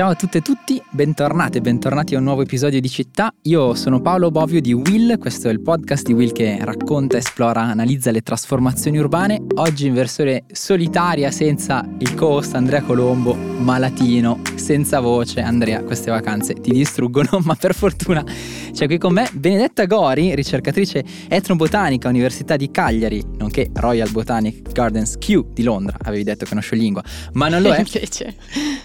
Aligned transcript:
Ciao 0.00 0.12
a 0.12 0.14
tutte 0.14 0.38
e 0.38 0.40
tutti, 0.40 0.82
bentornate 0.88 1.58
e 1.58 1.60
bentornati 1.60 2.14
a 2.14 2.18
un 2.18 2.24
nuovo 2.24 2.40
episodio 2.40 2.80
di 2.80 2.88
Città. 2.88 3.30
Io 3.42 3.74
sono 3.74 4.00
Paolo 4.00 4.30
Bovio 4.30 4.62
di 4.62 4.72
Will, 4.72 5.18
questo 5.18 5.50
è 5.50 5.52
il 5.52 5.60
podcast 5.60 6.06
di 6.06 6.14
Will 6.14 6.32
che 6.32 6.56
racconta, 6.58 7.18
esplora, 7.18 7.60
analizza 7.64 8.10
le 8.10 8.22
trasformazioni 8.22 8.96
urbane. 8.96 9.42
Oggi 9.56 9.88
in 9.88 9.92
versione 9.92 10.44
solitaria, 10.50 11.30
senza 11.30 11.86
il 11.98 12.14
co-host 12.14 12.54
Andrea 12.54 12.80
Colombo, 12.80 13.34
malatino, 13.34 14.40
senza 14.54 15.00
voce. 15.00 15.42
Andrea, 15.42 15.82
queste 15.82 16.10
vacanze 16.10 16.54
ti 16.54 16.70
distruggono, 16.70 17.38
ma 17.44 17.54
per 17.54 17.74
fortuna 17.74 18.24
c'è 18.72 18.86
qui 18.86 18.96
con 18.96 19.12
me 19.12 19.28
Benedetta 19.34 19.84
Gori, 19.84 20.34
ricercatrice 20.34 21.04
etnobotanica 21.28 22.08
Università 22.08 22.56
di 22.56 22.70
Cagliari, 22.70 23.22
nonché 23.36 23.68
Royal 23.74 24.10
Botanic 24.10 24.72
Gardens 24.72 25.18
Q 25.18 25.44
di 25.52 25.62
Londra. 25.62 25.98
Avevi 26.04 26.22
detto 26.22 26.46
che 26.46 26.54
non 26.54 26.62
scioglingua, 26.62 27.02
ma 27.34 27.48
non 27.48 27.60
lo 27.60 27.74
è. 27.74 27.80
Invece. 27.84 28.34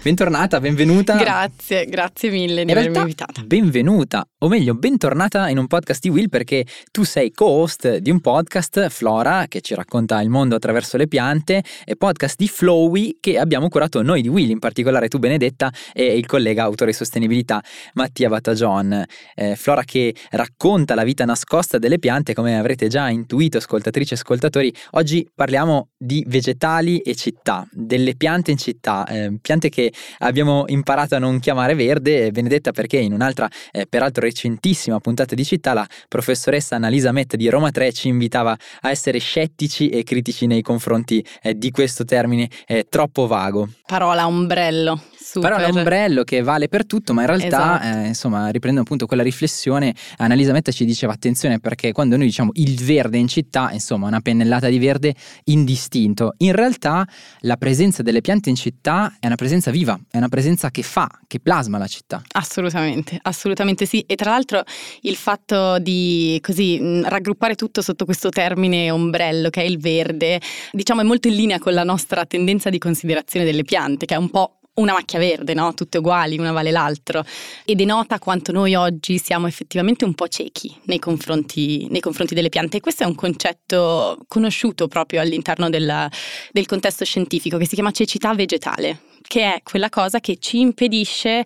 Bentornata, 0.02 0.60
benvenuta. 0.60 1.04
Grazie, 1.14 1.86
grazie 1.86 2.30
mille 2.30 2.64
di 2.64 2.70
In 2.70 2.76
avermi 2.76 2.94
realtà, 2.94 3.00
invitata. 3.00 3.42
benvenuta, 3.44 4.26
o 4.38 4.48
meglio, 4.48 4.74
bentornata 4.74 5.48
in 5.48 5.58
un 5.58 5.68
podcast 5.68 6.00
di 6.00 6.08
Will 6.08 6.28
perché 6.28 6.66
tu 6.90 7.04
sei 7.04 7.30
co-host 7.30 7.98
di 7.98 8.10
un 8.10 8.20
podcast, 8.20 8.88
Flora, 8.88 9.46
che 9.46 9.60
ci 9.60 9.74
racconta 9.74 10.20
il 10.20 10.28
mondo 10.28 10.56
attraverso 10.56 10.96
le 10.96 11.06
piante, 11.06 11.62
e 11.84 11.94
podcast 11.94 12.36
di 12.36 12.48
Flowy 12.48 13.18
che 13.20 13.38
abbiamo 13.38 13.68
curato 13.68 14.02
noi 14.02 14.20
di 14.22 14.28
Will, 14.28 14.50
in 14.50 14.58
particolare 14.58 15.06
tu 15.06 15.18
Benedetta 15.18 15.72
e 15.92 16.16
il 16.16 16.26
collega 16.26 16.64
autore 16.64 16.90
di 16.90 16.96
sostenibilità 16.96 17.62
Mattia 17.94 18.28
Battagion. 18.28 19.04
Eh, 19.36 19.54
Flora 19.54 19.84
che 19.84 20.12
racconta 20.30 20.96
la 20.96 21.04
vita 21.04 21.24
nascosta 21.24 21.78
delle 21.78 22.00
piante, 22.00 22.34
come 22.34 22.58
avrete 22.58 22.88
già 22.88 23.08
intuito, 23.08 23.58
ascoltatrici 23.58 24.14
e 24.14 24.16
ascoltatori, 24.16 24.74
oggi 24.92 25.28
parliamo 25.32 25.90
di 25.96 26.24
vegetali 26.26 26.98
e 26.98 27.14
città, 27.14 27.64
delle 27.70 28.16
piante 28.16 28.50
in 28.50 28.56
città, 28.56 29.06
eh, 29.06 29.38
piante 29.40 29.68
che 29.68 29.92
abbiamo 30.18 30.64
imparato 30.66 30.94
a 30.96 31.18
non 31.18 31.38
chiamare 31.38 31.74
verde, 31.74 32.30
Benedetta 32.30 32.72
perché 32.72 32.96
in 32.98 33.12
un'altra, 33.12 33.48
eh, 33.70 33.86
peraltro 33.86 34.22
recentissima 34.22 34.98
puntata 34.98 35.34
di 35.34 35.44
città, 35.44 35.74
la 35.74 35.86
professoressa 36.08 36.76
Annalisa 36.76 37.12
Mette 37.12 37.36
di 37.36 37.48
Roma 37.48 37.70
3 37.70 37.92
ci 37.92 38.08
invitava 38.08 38.56
a 38.80 38.90
essere 38.90 39.18
scettici 39.18 39.90
e 39.90 40.02
critici 40.02 40.46
nei 40.46 40.62
confronti 40.62 41.24
eh, 41.42 41.56
di 41.56 41.70
questo 41.70 42.04
termine 42.04 42.48
eh, 42.66 42.86
troppo 42.88 43.26
vago. 43.26 43.68
Parola 43.86 44.26
ombrello. 44.26 45.00
Super. 45.28 45.50
Però 45.50 45.60
è 45.60 45.68
un 45.68 45.78
ombrello 45.78 46.22
che 46.22 46.40
vale 46.40 46.68
per 46.68 46.86
tutto, 46.86 47.12
ma 47.12 47.22
in 47.22 47.26
realtà, 47.26 47.80
Esatto. 47.82 47.98
eh, 47.98 48.06
insomma, 48.06 48.44
riprendendo 48.44 48.82
appunto 48.82 49.06
quella 49.06 49.24
riflessione, 49.24 49.92
Annalisa 50.18 50.52
Metta 50.52 50.70
ci 50.70 50.84
diceva 50.84 51.14
attenzione 51.14 51.58
perché 51.58 51.90
quando 51.90 52.16
noi 52.16 52.26
diciamo 52.26 52.52
il 52.54 52.76
verde 52.76 53.18
in 53.18 53.26
città, 53.26 53.70
insomma, 53.72 54.06
una 54.06 54.20
pennellata 54.20 54.68
di 54.68 54.78
verde 54.78 55.16
indistinto, 55.46 56.34
in 56.38 56.52
realtà 56.52 57.04
la 57.40 57.56
presenza 57.56 58.04
delle 58.04 58.20
piante 58.20 58.50
in 58.50 58.54
città 58.54 59.16
è 59.18 59.26
una 59.26 59.34
presenza 59.34 59.72
viva, 59.72 59.98
è 60.08 60.16
una 60.16 60.28
presenza 60.28 60.70
che 60.70 60.82
fa, 60.82 61.08
che 61.26 61.40
plasma 61.40 61.76
la 61.76 61.88
città. 61.88 62.22
Assolutamente, 62.30 63.18
assolutamente 63.22 63.84
sì. 63.84 64.04
E 64.06 64.14
tra 64.14 64.30
l'altro 64.30 64.62
il 65.00 65.16
fatto 65.16 65.80
di 65.80 66.38
così 66.40 66.78
mh, 66.78 67.08
raggruppare 67.08 67.56
tutto 67.56 67.82
sotto 67.82 68.04
questo 68.04 68.28
termine 68.28 68.92
ombrello 68.92 69.50
che 69.50 69.62
è 69.62 69.64
il 69.64 69.80
verde, 69.80 70.40
diciamo 70.70 71.00
è 71.00 71.04
molto 71.04 71.26
in 71.26 71.34
linea 71.34 71.58
con 71.58 71.74
la 71.74 71.82
nostra 71.82 72.24
tendenza 72.26 72.70
di 72.70 72.78
considerazione 72.78 73.44
delle 73.44 73.64
piante, 73.64 74.06
che 74.06 74.14
è 74.14 74.18
un 74.18 74.30
po' 74.30 74.55
una 74.76 74.92
macchia 74.92 75.18
verde, 75.18 75.54
no? 75.54 75.74
Tutte 75.74 75.98
uguali, 75.98 76.38
una 76.38 76.52
vale 76.52 76.70
l'altro. 76.70 77.24
E 77.64 77.74
denota 77.74 78.18
quanto 78.18 78.52
noi 78.52 78.74
oggi 78.74 79.18
siamo 79.18 79.46
effettivamente 79.46 80.04
un 80.04 80.14
po' 80.14 80.28
ciechi 80.28 80.74
nei 80.84 80.98
confronti, 80.98 81.86
nei 81.90 82.00
confronti 82.00 82.34
delle 82.34 82.48
piante. 82.48 82.78
E 82.78 82.80
questo 82.80 83.02
è 83.02 83.06
un 83.06 83.14
concetto 83.14 84.18
conosciuto 84.26 84.88
proprio 84.88 85.20
all'interno 85.20 85.70
della- 85.70 86.10
del 86.52 86.66
contesto 86.66 87.04
scientifico 87.04 87.56
che 87.58 87.66
si 87.66 87.74
chiama 87.74 87.90
cecità 87.90 88.34
vegetale 88.34 89.00
che 89.26 89.54
è 89.54 89.60
quella 89.62 89.88
cosa 89.88 90.20
che 90.20 90.36
ci 90.38 90.60
impedisce 90.60 91.44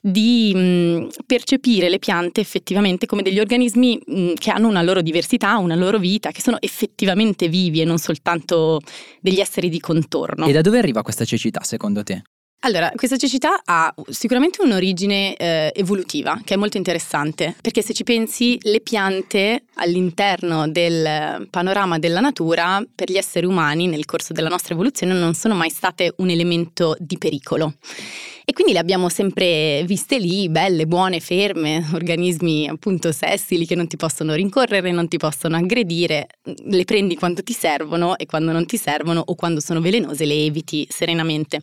di 0.00 0.52
mh, 0.54 1.24
percepire 1.26 1.88
le 1.88 1.98
piante 1.98 2.40
effettivamente 2.40 3.06
come 3.06 3.22
degli 3.22 3.40
organismi 3.40 3.98
mh, 4.04 4.32
che 4.34 4.50
hanno 4.50 4.68
una 4.68 4.82
loro 4.82 5.00
diversità, 5.00 5.56
una 5.56 5.74
loro 5.74 5.98
vita, 5.98 6.30
che 6.30 6.42
sono 6.42 6.58
effettivamente 6.60 7.48
vivi 7.48 7.80
e 7.80 7.84
non 7.84 7.98
soltanto 7.98 8.80
degli 9.20 9.40
esseri 9.40 9.68
di 9.68 9.80
contorno. 9.80 10.46
E 10.46 10.52
da 10.52 10.60
dove 10.60 10.78
arriva 10.78 11.02
questa 11.02 11.24
cecità 11.24 11.62
secondo 11.62 12.02
te? 12.02 12.22
Allora, 12.64 12.92
questa 12.94 13.16
cecità 13.16 13.60
ha 13.64 13.92
sicuramente 14.08 14.62
un'origine 14.62 15.34
eh, 15.34 15.72
evolutiva, 15.74 16.40
che 16.44 16.54
è 16.54 16.56
molto 16.56 16.76
interessante, 16.76 17.56
perché 17.60 17.82
se 17.82 17.92
ci 17.92 18.04
pensi, 18.04 18.56
le 18.62 18.80
piante 18.80 19.64
all'interno 19.74 20.68
del 20.68 21.48
panorama 21.50 21.98
della 21.98 22.20
natura, 22.20 22.80
per 22.94 23.10
gli 23.10 23.16
esseri 23.16 23.46
umani, 23.46 23.88
nel 23.88 24.04
corso 24.04 24.32
della 24.32 24.48
nostra 24.48 24.74
evoluzione, 24.74 25.12
non 25.12 25.34
sono 25.34 25.54
mai 25.54 25.70
state 25.70 26.14
un 26.18 26.30
elemento 26.30 26.94
di 27.00 27.18
pericolo. 27.18 27.74
E 28.44 28.52
quindi 28.52 28.72
le 28.72 28.78
abbiamo 28.78 29.08
sempre 29.08 29.82
viste 29.84 30.18
lì, 30.18 30.48
belle, 30.48 30.86
buone, 30.86 31.18
ferme, 31.18 31.84
organismi 31.94 32.68
appunto 32.68 33.10
sessili 33.10 33.66
che 33.66 33.74
non 33.74 33.88
ti 33.88 33.96
possono 33.96 34.34
rincorrere, 34.34 34.92
non 34.92 35.08
ti 35.08 35.16
possono 35.16 35.56
aggredire, 35.56 36.26
le 36.44 36.84
prendi 36.84 37.16
quando 37.16 37.42
ti 37.42 37.52
servono 37.52 38.16
e 38.16 38.26
quando 38.26 38.52
non 38.52 38.66
ti 38.66 38.76
servono 38.76 39.22
o 39.24 39.34
quando 39.34 39.60
sono 39.60 39.80
velenose 39.80 40.26
le 40.26 40.44
eviti 40.44 40.86
serenamente. 40.88 41.62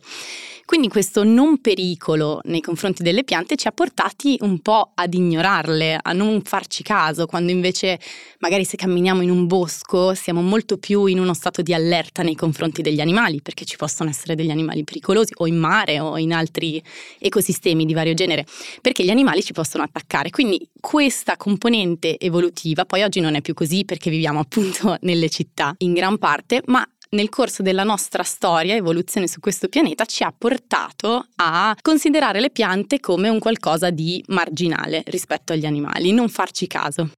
Quindi 0.70 0.86
questo 0.86 1.24
non 1.24 1.60
pericolo 1.60 2.40
nei 2.44 2.60
confronti 2.60 3.02
delle 3.02 3.24
piante 3.24 3.56
ci 3.56 3.66
ha 3.66 3.72
portati 3.72 4.36
un 4.42 4.60
po' 4.60 4.92
ad 4.94 5.12
ignorarle, 5.12 5.98
a 6.00 6.12
non 6.12 6.42
farci 6.42 6.84
caso, 6.84 7.26
quando 7.26 7.50
invece 7.50 7.98
magari 8.38 8.64
se 8.64 8.76
camminiamo 8.76 9.20
in 9.20 9.30
un 9.30 9.48
bosco 9.48 10.14
siamo 10.14 10.42
molto 10.42 10.78
più 10.78 11.06
in 11.06 11.18
uno 11.18 11.34
stato 11.34 11.60
di 11.60 11.74
allerta 11.74 12.22
nei 12.22 12.36
confronti 12.36 12.82
degli 12.82 13.00
animali, 13.00 13.42
perché 13.42 13.64
ci 13.64 13.76
possono 13.76 14.10
essere 14.10 14.36
degli 14.36 14.52
animali 14.52 14.84
pericolosi 14.84 15.32
o 15.38 15.48
in 15.48 15.56
mare 15.56 15.98
o 15.98 16.16
in 16.18 16.32
altri 16.32 16.80
ecosistemi 17.18 17.84
di 17.84 17.92
vario 17.92 18.14
genere, 18.14 18.46
perché 18.80 19.02
gli 19.02 19.10
animali 19.10 19.42
ci 19.42 19.52
possono 19.52 19.82
attaccare. 19.82 20.30
Quindi 20.30 20.70
questa 20.78 21.36
componente 21.36 22.16
evolutiva, 22.16 22.84
poi 22.84 23.02
oggi 23.02 23.18
non 23.18 23.34
è 23.34 23.40
più 23.40 23.54
così 23.54 23.84
perché 23.84 24.08
viviamo 24.08 24.38
appunto 24.38 24.96
nelle 25.02 25.30
città 25.30 25.74
in 25.78 25.94
gran 25.94 26.16
parte, 26.16 26.62
ma 26.66 26.88
nel 27.10 27.28
corso 27.28 27.62
della 27.62 27.84
nostra 27.84 28.22
storia, 28.22 28.74
evoluzione 28.74 29.26
su 29.26 29.40
questo 29.40 29.68
pianeta, 29.68 30.04
ci 30.04 30.22
ha 30.22 30.32
portato 30.36 31.26
a 31.36 31.76
considerare 31.80 32.40
le 32.40 32.50
piante 32.50 33.00
come 33.00 33.28
un 33.28 33.38
qualcosa 33.38 33.90
di 33.90 34.22
marginale 34.28 35.02
rispetto 35.06 35.52
agli 35.52 35.66
animali, 35.66 36.12
non 36.12 36.28
farci 36.28 36.66
caso. 36.66 37.10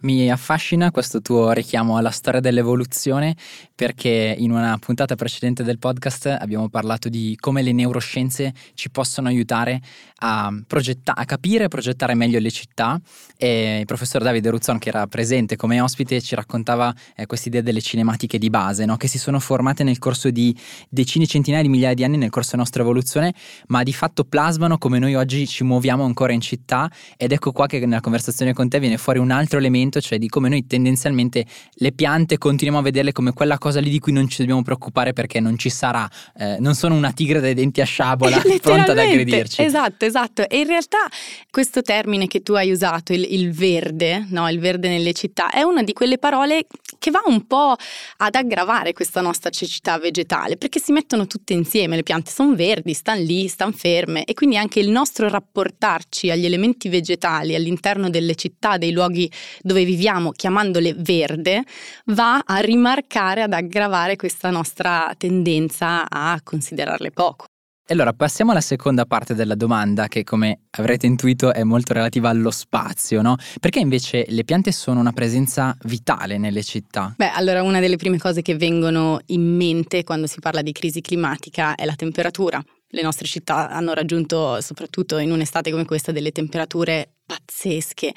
Mi 0.00 0.30
affascina 0.30 0.90
questo 0.90 1.20
tuo 1.20 1.52
richiamo 1.52 1.96
alla 1.96 2.10
storia 2.10 2.40
dell'evoluzione 2.40 3.34
perché 3.74 4.34
in 4.38 4.50
una 4.50 4.76
puntata 4.78 5.14
precedente 5.14 5.62
del 5.62 5.78
podcast 5.78 6.26
abbiamo 6.26 6.68
parlato 6.68 7.08
di 7.08 7.36
come 7.40 7.62
le 7.62 7.72
neuroscienze 7.72 8.52
ci 8.74 8.90
possono 8.90 9.28
aiutare 9.28 9.80
a, 10.18 10.52
progetta- 10.66 11.14
a 11.14 11.24
capire 11.24 11.64
e 11.64 11.68
progettare 11.68 12.14
meglio 12.14 12.38
le 12.38 12.50
città 12.50 13.00
e 13.36 13.80
il 13.80 13.84
professor 13.86 14.22
Davide 14.22 14.50
Ruzzon 14.50 14.78
che 14.78 14.90
era 14.90 15.06
presente 15.06 15.56
come 15.56 15.80
ospite 15.80 16.20
ci 16.20 16.34
raccontava 16.34 16.94
eh, 17.16 17.26
quest'idea 17.26 17.60
delle 17.60 17.80
cinematiche 17.80 18.38
di 18.38 18.50
base 18.50 18.84
no? 18.84 18.96
che 18.96 19.08
si 19.08 19.18
sono 19.18 19.40
formate 19.40 19.82
nel 19.82 19.98
corso 19.98 20.30
di 20.30 20.56
decine, 20.88 21.26
centinaia 21.26 21.62
di 21.62 21.68
migliaia 21.68 21.94
di 21.94 22.04
anni 22.04 22.16
nel 22.16 22.30
corso 22.30 22.50
della 22.50 22.62
nostra 22.62 22.82
evoluzione 22.82 23.34
ma 23.68 23.82
di 23.82 23.92
fatto 23.92 24.24
plasmano 24.24 24.78
come 24.78 24.98
noi 24.98 25.14
oggi 25.14 25.46
ci 25.46 25.64
muoviamo 25.64 26.04
ancora 26.04 26.32
in 26.32 26.40
città 26.40 26.90
ed 27.16 27.32
ecco 27.32 27.52
qua 27.52 27.66
che 27.66 27.80
nella 27.80 28.00
conversazione 28.00 28.52
con 28.52 28.68
te 28.68 28.78
viene 28.78 28.98
fuori 28.98 29.18
un 29.18 29.30
altro 29.30 29.53
elemento, 29.58 30.00
cioè 30.00 30.18
di 30.18 30.28
come 30.28 30.48
noi 30.48 30.66
tendenzialmente 30.66 31.44
le 31.74 31.92
piante 31.92 32.38
continuiamo 32.38 32.80
a 32.80 32.82
vederle 32.82 33.12
come 33.12 33.32
quella 33.32 33.58
cosa 33.58 33.80
lì 33.80 33.90
di 33.90 33.98
cui 33.98 34.12
non 34.12 34.28
ci 34.28 34.38
dobbiamo 34.38 34.62
preoccupare 34.62 35.12
perché 35.12 35.40
non 35.40 35.58
ci 35.58 35.70
sarà, 35.70 36.08
eh, 36.36 36.56
non 36.60 36.74
sono 36.74 36.94
una 36.94 37.12
tigre 37.12 37.40
dai 37.40 37.54
denti 37.54 37.80
a 37.80 37.84
sciabola 37.84 38.42
pronta 38.60 38.92
ad 38.92 38.98
aggredirci. 38.98 39.62
Esatto, 39.62 40.04
esatto. 40.04 40.48
E 40.48 40.58
in 40.58 40.66
realtà 40.66 41.08
questo 41.50 41.82
termine 41.82 42.26
che 42.26 42.42
tu 42.42 42.52
hai 42.54 42.70
usato, 42.70 43.12
il, 43.12 43.26
il 43.30 43.52
verde, 43.52 44.26
no? 44.30 44.48
il 44.48 44.58
verde 44.58 44.88
nelle 44.88 45.12
città, 45.12 45.50
è 45.50 45.62
una 45.62 45.82
di 45.82 45.92
quelle 45.92 46.18
parole 46.18 46.66
che 46.98 47.10
va 47.10 47.22
un 47.26 47.46
po' 47.46 47.74
ad 48.18 48.34
aggravare 48.34 48.92
questa 48.92 49.20
nostra 49.20 49.50
cecità 49.50 49.98
vegetale, 49.98 50.56
perché 50.56 50.80
si 50.80 50.92
mettono 50.92 51.26
tutte 51.26 51.52
insieme, 51.52 51.96
le 51.96 52.02
piante 52.02 52.30
sono 52.30 52.54
verdi, 52.54 52.94
stanno 52.94 53.22
lì, 53.22 53.48
stanno 53.48 53.72
ferme 53.72 54.24
e 54.24 54.34
quindi 54.34 54.56
anche 54.56 54.80
il 54.80 54.90
nostro 54.90 55.28
rapportarci 55.28 56.30
agli 56.30 56.44
elementi 56.44 56.88
vegetali 56.88 57.54
all'interno 57.54 58.10
delle 58.10 58.34
città, 58.34 58.78
dei 58.78 58.92
luoghi 58.92 59.30
dove 59.60 59.84
viviamo, 59.84 60.30
chiamandole 60.30 60.94
verde, 60.94 61.62
va 62.06 62.42
a 62.44 62.58
rimarcare, 62.58 63.42
ad 63.42 63.52
aggravare 63.52 64.16
questa 64.16 64.50
nostra 64.50 65.12
tendenza 65.16 66.08
a 66.08 66.40
considerarle 66.42 67.10
poco. 67.10 67.46
E 67.86 67.92
allora 67.92 68.14
passiamo 68.14 68.52
alla 68.52 68.62
seconda 68.62 69.04
parte 69.04 69.34
della 69.34 69.54
domanda 69.54 70.08
che 70.08 70.24
come 70.24 70.60
avrete 70.70 71.04
intuito 71.04 71.52
è 71.52 71.64
molto 71.64 71.92
relativa 71.92 72.30
allo 72.30 72.50
spazio, 72.50 73.20
no? 73.20 73.36
Perché 73.60 73.78
invece 73.78 74.24
le 74.28 74.42
piante 74.44 74.72
sono 74.72 75.00
una 75.00 75.12
presenza 75.12 75.76
vitale 75.82 76.38
nelle 76.38 76.62
città? 76.62 77.12
Beh, 77.14 77.28
allora 77.28 77.62
una 77.62 77.80
delle 77.80 77.96
prime 77.96 78.16
cose 78.16 78.40
che 78.40 78.56
vengono 78.56 79.20
in 79.26 79.42
mente 79.42 80.02
quando 80.02 80.26
si 80.26 80.40
parla 80.40 80.62
di 80.62 80.72
crisi 80.72 81.02
climatica 81.02 81.74
è 81.74 81.84
la 81.84 81.94
temperatura. 81.94 82.64
Le 82.94 83.02
nostre 83.02 83.26
città 83.26 83.68
hanno 83.68 83.92
raggiunto, 83.92 84.60
soprattutto 84.60 85.18
in 85.18 85.32
un'estate 85.32 85.70
come 85.70 85.84
questa, 85.84 86.12
delle 86.12 86.30
temperature 86.30 87.10
pazzesche 87.26 88.12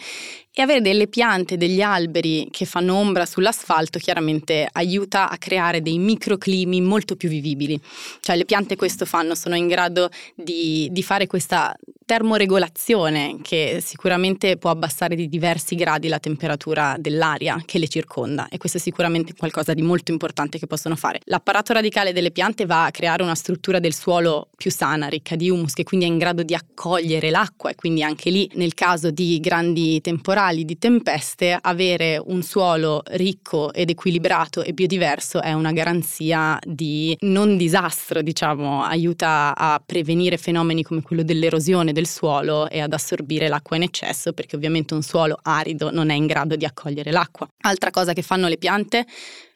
e 0.54 0.62
avere 0.62 0.82
delle 0.82 1.08
piante, 1.08 1.58
degli 1.58 1.82
alberi 1.82 2.48
che 2.52 2.66
fanno 2.66 2.96
ombra 2.96 3.26
sull'asfalto 3.26 4.00
chiaramente 4.00 4.68
aiuta 4.72 5.30
a 5.30 5.38
creare 5.38 5.82
dei 5.82 5.98
microclimi 5.98 6.82
molto 6.82 7.16
più 7.16 7.30
vivibili. 7.30 7.80
Cioè 8.20 8.36
le 8.36 8.46
piante 8.46 8.76
questo 8.76 9.06
fanno, 9.06 9.34
sono 9.34 9.56
in 9.56 9.68
grado 9.68 10.10
di, 10.36 10.88
di 10.92 11.04
fare 11.04 11.26
questa 11.26 11.76
termoregolazione 12.08 13.40
che 13.42 13.80
sicuramente 13.84 14.56
può 14.56 14.70
abbassare 14.70 15.14
di 15.14 15.28
diversi 15.28 15.76
gradi 15.76 16.08
la 16.08 16.20
temperatura 16.20 16.96
dell'aria 16.98 17.62
che 17.66 17.80
le 17.80 17.90
circonda 17.90 18.48
e 18.48 18.58
questo 18.58 18.78
è 18.78 18.80
sicuramente 18.80 19.34
qualcosa 19.36 19.74
di 19.74 19.82
molto 19.82 20.14
importante 20.14 20.58
che 20.58 20.68
possono 20.68 20.96
fare. 20.96 21.20
L'apparato 21.26 21.74
radicale 21.74 22.14
delle 22.14 22.32
piante 22.32 22.66
va 22.66 22.86
a 22.86 22.92
creare 22.92 23.24
una 23.24 23.36
struttura 23.36 23.80
del 23.80 23.94
suolo 23.94 24.48
più 24.56 24.72
sana, 24.72 25.08
ricca 25.08 25.36
di 25.36 25.50
humus, 25.50 25.74
che 25.74 25.84
quindi 25.84 26.06
è 26.06 26.08
in 26.08 26.18
grado 26.18 26.44
di 26.44 26.54
accogliere 26.54 27.30
l'acqua 27.30 27.72
e 27.72 27.76
quindi 27.76 28.02
anche 28.04 28.30
lì 28.30 28.50
nel 28.54 28.74
caso 28.74 29.12
di 29.12 29.42
grandi 29.42 30.00
temporali, 30.00 30.64
di 30.64 30.78
tempeste, 30.78 31.58
avere 31.60 32.22
un 32.26 32.42
suolo 32.42 33.04
ricco 33.12 33.74
ed 33.74 33.90
equilibrato 33.90 34.64
e 34.64 34.72
biodiverso 34.72 35.42
è 35.42 35.52
una 35.52 35.74
garanzia 35.74 36.58
di 36.66 37.18
non 37.22 37.58
disastro, 37.58 38.22
diciamo, 38.22 38.84
aiuta 38.84 39.54
a 39.58 39.82
prevenire 39.86 40.38
fenomeni 40.38 40.84
come 40.84 41.02
quello 41.02 41.24
dell'erosione 41.24 41.96
del 41.98 42.08
suolo 42.08 42.70
e 42.70 42.80
ad 42.80 42.94
assorbire 42.94 43.48
l'acqua 43.48 43.76
in 43.76 43.82
eccesso 43.82 44.32
perché 44.32 44.56
ovviamente 44.56 44.94
un 44.94 45.02
suolo 45.02 45.40
arido 45.42 45.90
non 45.90 46.12
è 46.12 46.14
in 46.14 46.28
grado 46.28 46.56
di 46.56 46.64
accogliere 46.64 47.12
l'acqua. 47.12 47.48
Altra 47.64 47.90
cosa 47.90 48.14
che 48.14 48.22
fanno 48.22 48.48
le 48.48 48.58
piante 48.58 49.04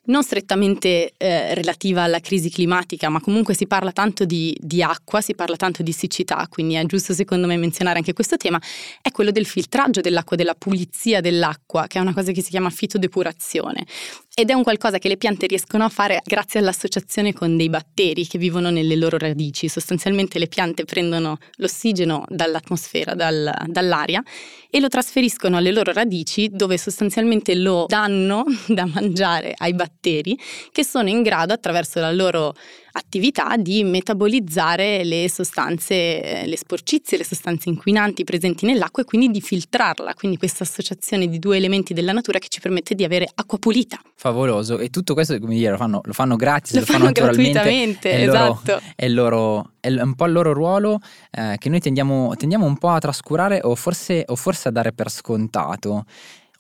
non 0.06 0.24
strettamente 0.24 1.14
eh, 1.18 1.54
relativa 1.54 2.02
alla 2.04 2.20
crisi 2.20 2.50
climatica, 2.50 3.10
ma 3.10 3.22
comunque 3.22 3.54
si 3.54 3.68
parla 3.68 3.92
tanto 3.92 4.26
di, 4.26 4.56
di, 4.60 4.82
acqua, 4.82 5.22
si 5.22 5.36
parla 5.36 5.56
tanto 5.56 5.84
di 5.84 5.92
siccità, 5.92 6.48
quindi 6.50 6.74
è 6.74 6.84
giusto 6.86 7.14
secondo 7.14 7.46
me 7.46 7.56
menzionare 7.56 8.00
anche 8.00 8.14
questo 8.14 8.36
tema, 8.36 8.60
è 9.02 9.12
quello 9.12 9.30
del 9.30 9.46
filtraggio 9.46 10.02
dell'acqua, 10.02 10.36
della 10.36 10.56
pulizia 10.56 11.22
dell'acqua, 11.22 11.86
che 11.86 12.00
è 12.00 12.02
una 12.02 12.14
cosa 12.14 12.32
che 12.32 12.42
si 12.42 12.50
chiama 12.50 12.72
fitodepurazione. 12.72 13.86
Ed 14.34 14.50
è 14.50 14.54
un 14.54 14.64
qualcosa 14.64 14.98
che 14.98 15.10
le 15.10 15.18
piante 15.18 15.46
riescono 15.46 15.84
a 15.84 15.90
fare 15.90 16.22
grazie 16.24 16.62
all'associazione 16.62 17.34
con 17.34 17.58
dei 17.58 17.70
batteri 17.70 18.26
che 18.26 18.38
vivono 18.38 18.70
nelle 18.70 18.96
loro 18.96 19.18
radici. 19.18 19.68
Sostanzialmente 19.68 20.40
le 20.40 20.48
piante 20.48 20.86
prendono 20.86 21.38
l'ossigeno 21.58 22.24
dall'atmosfera, 22.30 23.14
dal, 23.14 23.52
dall'aria, 23.68 24.24
e 24.70 24.80
lo 24.80 24.88
trasferiscono 24.88 25.58
alle 25.58 25.72
loro 25.72 25.92
radici 25.92 26.50
dove 26.50 26.78
sostanzialmente 26.78 27.56
lo 27.56 27.86
danno 27.88 28.46
da 28.68 28.86
mangiare 28.86 29.54
ai 29.58 29.74
batteri 29.74 29.90
che 30.02 30.84
sono 30.84 31.10
in 31.10 31.22
grado 31.22 31.54
attraverso 31.54 32.00
la 32.00 32.12
loro 32.12 32.54
attività 32.94 33.56
di 33.58 33.84
metabolizzare 33.84 35.04
le 35.04 35.30
sostanze, 35.30 36.44
le 36.46 36.58
sporcizie, 36.58 37.18
le 37.18 37.24
sostanze 37.24 37.70
inquinanti 37.70 38.24
presenti 38.24 38.66
nell'acqua 38.66 39.04
e 39.04 39.06
quindi 39.06 39.30
di 39.30 39.42
filtrarla. 39.42 40.14
Quindi 40.14 40.38
questa 40.38 40.64
associazione 40.64 41.28
di 41.28 41.40
due 41.40 41.58
elementi 41.58 41.94
della 41.94 42.12
natura 42.12 42.40
che 42.40 42.48
ci 42.50 42.60
permette 42.60 42.96
di 42.96 43.04
avere 43.04 43.30
acqua 43.34 43.58
pulita. 43.58 44.00
Favoloso. 44.16 44.80
E 44.80 44.90
tutto 44.90 45.14
questo, 45.14 45.38
come 45.40 45.56
dire, 45.56 45.72
lo 45.72 45.78
fanno, 45.78 46.02
lo 46.04 46.14
fanno 46.14 46.36
gratis, 46.36 46.74
lo, 46.74 46.80
lo 46.80 46.86
fanno, 46.86 47.00
fanno 47.06 47.12
gratuitamente. 47.12 48.12
È 48.12 48.28
esatto. 48.28 48.72
Loro, 48.72 48.82
è, 48.96 49.08
loro, 49.08 49.72
è, 49.80 49.90
un 49.90 50.16
po' 50.16 50.26
il 50.26 50.32
loro 50.32 50.54
ruolo 50.54 51.00
eh, 51.32 51.56
che 51.58 51.70
noi 51.70 51.80
tendiamo, 51.80 52.36
tendiamo, 52.36 52.66
un 52.66 52.78
po' 52.78 52.90
a 52.90 53.00
trascurare 53.00 53.60
o 53.64 53.76
forse, 53.76 54.24
o 54.28 54.36
forse 54.36 54.68
a 54.68 54.72
dare 54.72 54.92
per 54.92 55.10
scontato. 55.10 56.06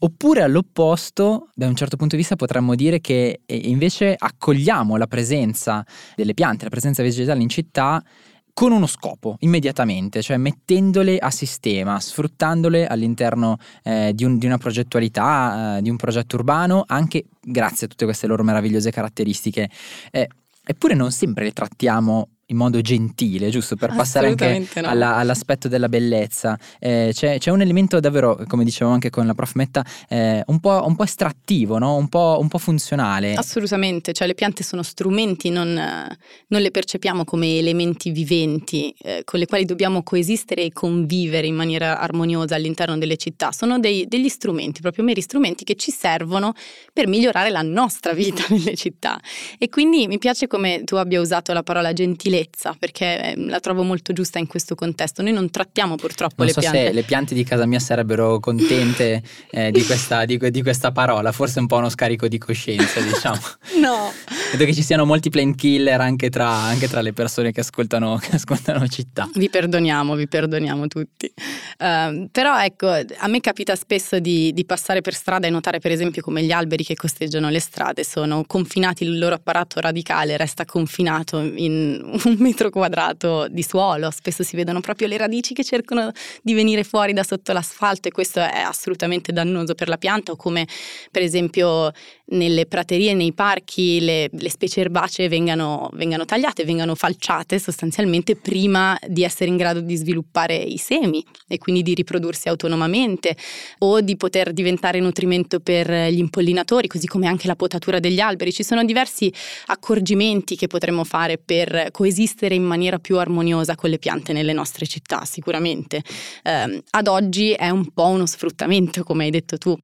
Oppure 0.03 0.41
all'opposto, 0.41 1.49
da 1.53 1.67
un 1.67 1.75
certo 1.75 1.95
punto 1.95 2.15
di 2.15 2.21
vista 2.21 2.35
potremmo 2.35 2.73
dire 2.73 3.01
che 3.01 3.41
invece 3.45 4.15
accogliamo 4.17 4.95
la 4.95 5.05
presenza 5.05 5.85
delle 6.15 6.33
piante, 6.33 6.63
la 6.63 6.71
presenza 6.71 7.03
vegetale 7.03 7.41
in 7.41 7.49
città 7.49 8.03
con 8.51 8.71
uno 8.71 8.87
scopo, 8.87 9.35
immediatamente, 9.41 10.23
cioè 10.23 10.37
mettendole 10.37 11.19
a 11.19 11.29
sistema, 11.29 11.99
sfruttandole 11.99 12.87
all'interno 12.87 13.57
eh, 13.83 14.11
di, 14.15 14.25
un, 14.25 14.39
di, 14.39 14.47
una 14.47 14.57
progettualità, 14.57 15.77
eh, 15.77 15.81
di 15.83 15.89
un 15.91 15.97
progetto 15.97 16.35
urbano, 16.35 16.83
anche 16.87 17.25
grazie 17.39 17.85
a 17.85 17.89
tutte 17.89 18.05
queste 18.05 18.25
loro 18.25 18.43
meravigliose 18.43 18.89
caratteristiche. 18.89 19.69
Eh, 20.09 20.27
eppure 20.63 20.95
non 20.95 21.11
sempre 21.11 21.43
le 21.43 21.51
trattiamo 21.51 22.27
in 22.51 22.57
modo 22.57 22.79
gentile, 22.81 23.49
giusto? 23.49 23.75
Per 23.75 23.93
passare 23.95 24.27
anche 24.27 24.67
no. 24.81 24.87
alla, 24.87 25.15
all'aspetto 25.15 25.67
della 25.67 25.89
bellezza. 25.89 26.57
Eh, 26.79 27.11
c'è, 27.13 27.39
c'è, 27.39 27.49
un 27.49 27.61
elemento 27.61 27.99
davvero, 27.99 28.43
come 28.47 28.63
dicevamo 28.63 28.93
anche 28.93 29.09
con 29.09 29.25
la 29.25 29.33
prof 29.33 29.53
Metta, 29.53 29.83
eh, 30.07 30.43
un, 30.45 30.59
po', 30.59 30.83
un, 30.85 30.95
po', 30.95 31.03
estrattivo, 31.03 31.77
no? 31.77 31.95
un, 31.95 32.09
po', 32.09 32.37
un, 32.39 32.47
po', 32.47 32.57
funzionale. 32.57 33.33
Assolutamente, 33.33 34.13
cioè 34.13 34.27
le 34.27 34.35
piante 34.35 34.63
sono 34.63 34.83
strumenti, 34.83 35.49
non, 35.49 35.73
non 35.73 36.61
le 36.61 36.71
percepiamo 36.71 37.23
come 37.23 37.57
elementi 37.57 38.11
viventi 38.11 38.93
eh, 38.99 39.21
con 39.23 39.39
le 39.39 39.45
quali 39.45 39.65
dobbiamo 39.65 40.03
coesistere 40.03 40.63
e 40.63 40.71
convivere 40.73 41.47
in 41.47 41.55
maniera 41.55 41.99
armoniosa 41.99 42.55
all'interno 42.55 42.97
delle 42.97 43.15
città. 43.15 43.51
Sono 43.51 43.79
dei, 43.79 44.07
degli 44.07 44.29
strumenti, 44.29 44.81
proprio 44.81 45.05
meri 45.05 45.21
strumenti 45.21 45.63
che 45.63 45.75
ci 45.75 45.91
servono 45.91 46.53
per 46.91 47.07
migliorare 47.07 47.49
la 47.49 47.61
nostra 47.61 48.11
vita 48.13 48.43
nelle 48.53 48.75
città. 48.75 49.19
E 49.57 49.69
quindi 49.69 50.07
mi 50.07 50.17
piace 50.17 50.47
come 50.47 50.83
tu 50.83 50.95
abbia 50.95 51.21
usato 51.21 51.53
la 51.53 51.63
parola 51.63 51.93
gentilezza 51.93 52.39
bellezza, 52.41 52.75
perché 52.77 53.33
ehm, 53.33 53.49
la 53.49 53.59
trovo 53.59 53.83
molto 53.83 54.13
giusta 54.13 54.39
in 54.39 54.47
questo 54.47 54.75
contesto. 54.75 55.21
Noi 55.21 55.33
non 55.33 55.49
trattiamo 55.49 55.95
purtroppo 55.95 56.35
non 56.37 56.47
le 56.47 56.53
so 56.53 56.59
piante. 56.59 56.87
Se 56.87 56.93
le 56.93 57.03
piante 57.03 57.35
di 57.35 57.43
casa 57.43 57.65
mia 57.65 57.79
sarebbero 57.79 58.39
contente 58.39 59.21
eh, 59.51 59.71
di, 59.71 59.83
questa, 59.83 60.25
di, 60.25 60.37
di, 60.37 60.61
questa, 60.61 60.91
parola, 60.91 61.31
forse 61.31 61.59
un 61.59 61.67
po' 61.67 61.77
uno 61.77 61.89
scarico 61.89 62.27
di 62.27 62.37
coscienza, 62.37 62.99
diciamo. 63.01 63.41
no. 63.79 64.11
Vedo 64.51 64.65
che 64.65 64.73
ci 64.73 64.83
siano 64.83 65.05
molti 65.05 65.29
plain 65.29 65.55
killer 65.55 66.01
anche 66.01 66.29
tra, 66.29 66.47
anche 66.49 66.87
tra 66.87 67.01
le 67.01 67.13
persone 67.13 67.51
che 67.51 67.61
ascoltano, 67.61 68.17
che 68.21 68.35
ascoltano, 68.35 68.87
città. 68.87 69.29
Vi 69.33 69.49
perdoniamo, 69.49 70.15
vi 70.15 70.27
perdoniamo 70.27 70.87
tutti. 70.87 71.31
Uh, 71.79 72.27
però 72.31 72.61
ecco, 72.61 72.87
a 72.89 73.27
me 73.27 73.39
capita 73.39 73.75
spesso 73.75 74.19
di, 74.19 74.53
di 74.53 74.65
passare 74.65 75.01
per 75.01 75.13
strada 75.13 75.47
e 75.47 75.49
notare 75.49 75.79
per 75.79 75.91
esempio 75.91 76.21
come 76.21 76.43
gli 76.43 76.51
alberi 76.51 76.83
che 76.83 76.95
costeggiano 76.95 77.49
le 77.49 77.59
strade 77.59 78.03
sono 78.03 78.43
confinati, 78.45 79.03
il 79.03 79.17
loro 79.17 79.35
apparato 79.35 79.79
radicale 79.79 80.37
resta 80.37 80.65
confinato 80.65 81.39
in 81.39 82.19
un 82.25 82.35
metro 82.39 82.69
quadrato 82.69 83.47
di 83.49 83.63
suolo, 83.63 84.11
spesso 84.11 84.43
si 84.43 84.55
vedono 84.55 84.79
proprio 84.81 85.07
le 85.07 85.17
radici 85.17 85.53
che 85.53 85.63
cercano 85.63 86.11
di 86.41 86.53
venire 86.53 86.83
fuori 86.83 87.13
da 87.13 87.23
sotto 87.23 87.53
l'asfalto 87.53 88.07
e 88.07 88.11
questo 88.11 88.39
è 88.39 88.59
assolutamente 88.59 89.31
dannoso 89.31 89.75
per 89.75 89.87
la 89.87 89.97
pianta 89.97 90.31
o 90.31 90.35
come 90.35 90.67
per 91.09 91.21
esempio 91.21 91.91
nelle 92.31 92.65
praterie, 92.65 93.13
nei 93.13 93.33
parchi 93.33 93.99
le, 93.99 94.29
le 94.31 94.49
specie 94.49 94.81
erbacee 94.81 95.27
vengano, 95.27 95.89
vengano, 95.93 96.25
tagliate, 96.25 96.63
vengano 96.63 96.95
falciate 96.95 97.59
sostanzialmente 97.59 98.35
prima 98.35 98.97
di 99.07 99.23
essere 99.23 99.49
in 99.49 99.57
grado 99.57 99.81
di 99.81 99.95
sviluppare 99.95 100.55
i 100.55 100.77
semi 100.77 101.23
e 101.47 101.57
quindi 101.57 101.81
di 101.81 101.93
riprodursi 101.93 102.47
autonomamente 102.47 103.35
o 103.79 104.01
di 104.01 104.15
poter 104.17 104.53
diventare 104.53 104.99
nutrimento 104.99 105.59
per 105.59 105.89
gli 106.11 106.19
impollinatori, 106.19 106.87
così 106.87 107.07
come 107.07 107.27
anche 107.27 107.47
la 107.47 107.55
potatura 107.55 107.99
degli 107.99 108.19
alberi. 108.19 108.51
Ci 108.51 108.63
sono 108.63 108.83
diversi 108.83 109.31
accorgimenti 109.67 110.55
che 110.55 110.67
potremmo 110.67 111.03
fare 111.03 111.37
per 111.37 111.89
coesistere 111.91 112.55
in 112.55 112.63
maniera 112.63 112.99
più 112.99 113.17
armoniosa 113.17 113.75
con 113.75 113.89
le 113.89 113.99
piante 113.99 114.33
nelle 114.33 114.53
nostre 114.53 114.85
città, 114.85 115.25
sicuramente. 115.25 116.01
Eh, 116.43 116.83
ad 116.89 117.07
oggi 117.07 117.51
è 117.51 117.69
un 117.69 117.91
po' 117.91 118.07
uno 118.07 118.25
sfruttamento, 118.25 119.03
come 119.03 119.25
hai 119.25 119.31
detto 119.31 119.57
tu. 119.57 119.77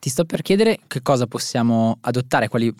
Ti 0.00 0.08
sto 0.08 0.24
per 0.24 0.40
chiedere 0.40 0.78
che 0.86 1.02
cosa 1.02 1.26
possiamo 1.26 1.98
adottare, 2.00 2.48
quali 2.48 2.68
eh, 2.68 2.74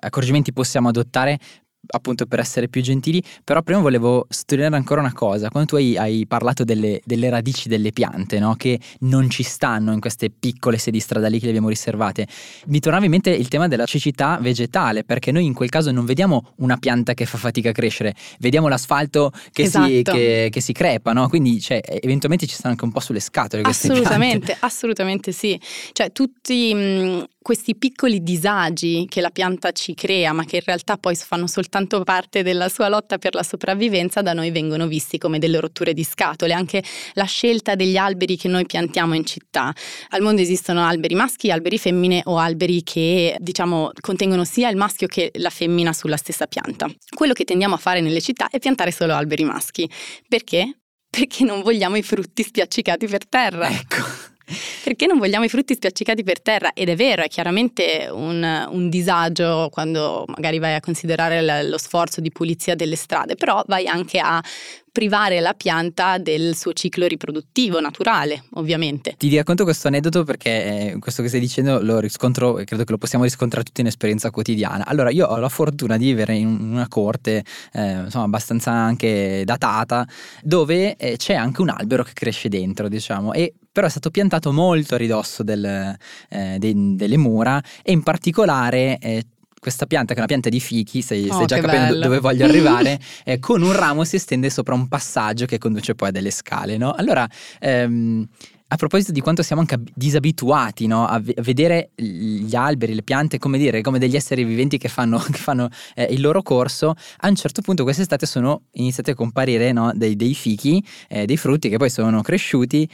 accorgimenti 0.00 0.52
possiamo 0.52 0.88
adottare 0.88 1.38
appunto 1.86 2.26
per 2.26 2.38
essere 2.38 2.68
più 2.68 2.82
gentili, 2.82 3.22
però 3.42 3.62
prima 3.62 3.80
volevo 3.80 4.26
sottolineare 4.28 4.76
ancora 4.76 5.00
una 5.00 5.12
cosa, 5.12 5.48
quando 5.48 5.70
tu 5.70 5.76
hai, 5.76 5.96
hai 5.96 6.26
parlato 6.26 6.64
delle, 6.64 7.00
delle, 7.04 7.30
radici 7.30 7.68
delle 7.68 7.92
piante, 7.92 8.38
no? 8.38 8.54
che 8.54 8.78
non 9.00 9.30
ci 9.30 9.42
stanno 9.42 9.92
in 9.92 10.00
queste 10.00 10.30
piccole 10.30 10.78
sedi 10.78 11.00
stradali 11.00 11.38
che 11.38 11.44
le 11.44 11.50
abbiamo 11.50 11.68
riservate, 11.68 12.26
mi 12.66 12.80
tornava 12.80 13.04
in 13.04 13.10
mente 13.10 13.30
il 13.30 13.48
tema 13.48 13.68
della 13.68 13.86
cecità 13.86 14.38
vegetale, 14.40 15.04
perché 15.04 15.32
noi 15.32 15.44
in 15.44 15.54
quel 15.54 15.68
caso 15.68 15.90
non 15.90 16.04
vediamo 16.04 16.52
una 16.56 16.76
pianta 16.76 17.14
che 17.14 17.26
fa 17.26 17.38
fatica 17.38 17.70
a 17.70 17.72
crescere, 17.72 18.14
vediamo 18.38 18.68
l'asfalto 18.68 19.32
che, 19.52 19.62
esatto. 19.62 19.86
si, 19.86 20.02
che, 20.02 20.48
che 20.50 20.60
si, 20.60 20.72
crepa, 20.72 21.12
no? 21.12 21.28
quindi 21.28 21.60
cioè, 21.60 21.80
eventualmente 21.84 22.46
ci 22.46 22.54
stanno 22.54 22.72
anche 22.72 22.84
un 22.84 22.92
po' 22.92 23.00
sulle 23.00 23.20
scatole. 23.20 23.62
Assolutamente, 23.62 24.56
assolutamente 24.60 25.32
sì, 25.32 25.60
cioè 25.92 26.12
tutti 26.12 26.74
mh, 26.74 27.24
questi 27.44 27.76
piccoli 27.76 28.22
disagi 28.22 29.04
che 29.06 29.20
la 29.20 29.28
pianta 29.28 29.70
ci 29.70 29.92
crea, 29.92 30.32
ma 30.32 30.46
che 30.46 30.56
in 30.56 30.62
realtà 30.64 30.96
poi 30.96 31.14
fanno 31.14 31.46
soltanto 31.46 32.02
parte 32.02 32.42
della 32.42 32.70
sua 32.70 32.88
lotta 32.88 33.18
per 33.18 33.34
la 33.34 33.42
sopravvivenza, 33.42 34.22
da 34.22 34.32
noi 34.32 34.50
vengono 34.50 34.86
visti 34.86 35.18
come 35.18 35.38
delle 35.38 35.60
rotture 35.60 35.92
di 35.92 36.04
scatole. 36.04 36.54
Anche 36.54 36.82
la 37.12 37.24
scelta 37.24 37.74
degli 37.74 37.98
alberi 37.98 38.38
che 38.38 38.48
noi 38.48 38.64
piantiamo 38.64 39.12
in 39.12 39.26
città. 39.26 39.74
Al 40.08 40.22
mondo 40.22 40.40
esistono 40.40 40.86
alberi 40.86 41.14
maschi, 41.14 41.50
alberi 41.50 41.76
femmine 41.76 42.22
o 42.24 42.38
alberi 42.38 42.82
che 42.82 43.36
diciamo 43.38 43.90
contengono 44.00 44.44
sia 44.46 44.70
il 44.70 44.76
maschio 44.76 45.06
che 45.06 45.30
la 45.34 45.50
femmina 45.50 45.92
sulla 45.92 46.16
stessa 46.16 46.46
pianta. 46.46 46.88
Quello 47.14 47.34
che 47.34 47.44
tendiamo 47.44 47.74
a 47.74 47.78
fare 47.78 48.00
nelle 48.00 48.22
città 48.22 48.48
è 48.48 48.58
piantare 48.58 48.90
solo 48.90 49.12
alberi 49.12 49.44
maschi. 49.44 49.86
Perché? 50.26 50.78
Perché 51.10 51.44
non 51.44 51.60
vogliamo 51.60 51.96
i 51.96 52.02
frutti 52.02 52.42
spiaccicati 52.42 53.06
per 53.06 53.28
terra. 53.28 53.68
Ecco. 53.68 54.13
Perché 54.82 55.06
non 55.06 55.18
vogliamo 55.18 55.44
i 55.44 55.48
frutti 55.48 55.74
spiaccicati 55.74 56.22
per 56.22 56.40
terra? 56.42 56.72
Ed 56.74 56.88
è 56.88 56.96
vero, 56.96 57.22
è 57.22 57.28
chiaramente 57.28 58.08
un, 58.10 58.68
un 58.70 58.88
disagio 58.90 59.68
quando 59.70 60.24
magari 60.26 60.58
vai 60.58 60.74
a 60.74 60.80
considerare 60.80 61.66
lo 61.66 61.78
sforzo 61.78 62.20
di 62.20 62.30
pulizia 62.30 62.74
delle 62.74 62.96
strade, 62.96 63.36
però 63.36 63.62
vai 63.66 63.86
anche 63.86 64.18
a 64.18 64.42
privare 64.94 65.40
la 65.40 65.54
pianta 65.54 66.18
del 66.18 66.54
suo 66.54 66.72
ciclo 66.72 67.08
riproduttivo 67.08 67.80
naturale, 67.80 68.44
ovviamente. 68.52 69.16
Ti 69.18 69.34
racconto 69.34 69.64
questo 69.64 69.88
aneddoto 69.88 70.22
perché 70.22 70.92
eh, 70.92 70.98
questo 71.00 71.20
che 71.20 71.26
stai 71.26 71.40
dicendo 71.40 71.82
lo 71.82 71.98
riscontro 71.98 72.60
e 72.60 72.64
credo 72.64 72.84
che 72.84 72.92
lo 72.92 72.98
possiamo 72.98 73.24
riscontrare 73.24 73.64
tutti 73.64 73.80
in 73.80 73.88
esperienza 73.88 74.30
quotidiana. 74.30 74.86
Allora, 74.86 75.10
io 75.10 75.26
ho 75.26 75.36
la 75.38 75.48
fortuna 75.48 75.96
di 75.96 76.04
vivere 76.04 76.36
in 76.36 76.46
una 76.46 76.86
corte, 76.86 77.44
eh, 77.72 78.02
insomma, 78.04 78.26
abbastanza 78.26 78.70
anche 78.70 79.42
datata, 79.44 80.06
dove 80.44 80.94
eh, 80.94 81.16
c'è 81.16 81.34
anche 81.34 81.60
un 81.60 81.70
albero 81.70 82.04
che 82.04 82.12
cresce 82.12 82.48
dentro, 82.48 82.88
diciamo, 82.88 83.32
e 83.32 83.52
però 83.72 83.88
è 83.88 83.90
stato 83.90 84.10
piantato 84.10 84.52
molto 84.52 84.94
a 84.94 84.98
ridosso 84.98 85.42
del, 85.42 85.96
eh, 86.28 86.56
de, 86.60 86.72
delle 86.94 87.16
mura 87.16 87.60
e 87.82 87.90
in 87.90 88.04
particolare 88.04 88.98
eh, 88.98 89.24
questa 89.64 89.86
pianta, 89.86 90.08
che 90.08 90.16
è 90.16 90.18
una 90.18 90.26
pianta 90.26 90.50
di 90.50 90.60
fichi, 90.60 91.00
stai, 91.00 91.26
oh, 91.30 91.46
già 91.46 91.58
capendo 91.58 91.94
bello. 91.94 92.02
dove 92.02 92.20
voglio 92.20 92.44
arrivare, 92.44 93.00
eh, 93.24 93.38
con 93.38 93.62
un 93.62 93.72
ramo 93.72 94.04
si 94.04 94.16
estende 94.16 94.50
sopra 94.50 94.74
un 94.74 94.88
passaggio 94.88 95.46
che 95.46 95.56
conduce 95.56 95.94
poi 95.94 96.08
a 96.08 96.10
delle 96.10 96.30
scale, 96.30 96.76
no? 96.76 96.92
Allora, 96.92 97.26
ehm, 97.60 98.28
a 98.68 98.76
proposito 98.76 99.10
di 99.10 99.20
quanto 99.20 99.42
siamo 99.42 99.62
anche 99.62 99.78
disabituati 99.94 100.86
no? 100.86 101.06
a, 101.06 101.18
v- 101.18 101.32
a, 101.34 101.40
vedere 101.40 101.92
gli 101.94 102.54
alberi, 102.54 102.94
le 102.94 103.02
piante, 103.02 103.38
come 103.38 103.56
dire, 103.56 103.80
come 103.80 103.98
degli 103.98 104.16
esseri 104.16 104.44
viventi 104.44 104.76
che 104.76 104.88
fanno, 104.88 105.16
che 105.32 105.38
fanno 105.38 105.70
eh, 105.94 106.08
il 106.10 106.20
loro 106.20 106.42
corso, 106.42 106.94
a 107.20 107.28
un 107.28 107.34
certo 107.34 107.62
punto 107.62 107.84
quest'estate 107.84 108.26
sono 108.26 108.64
iniziati 108.72 109.12
a 109.12 109.14
comparire 109.14 109.72
no? 109.72 109.92
dei, 109.94 110.14
dei, 110.14 110.34
fichi, 110.34 110.84
eh, 111.08 111.24
dei 111.24 111.38
frutti 111.38 111.70
che 111.70 111.78
poi 111.78 111.88
sono 111.88 112.20
cresciuti 112.20 112.86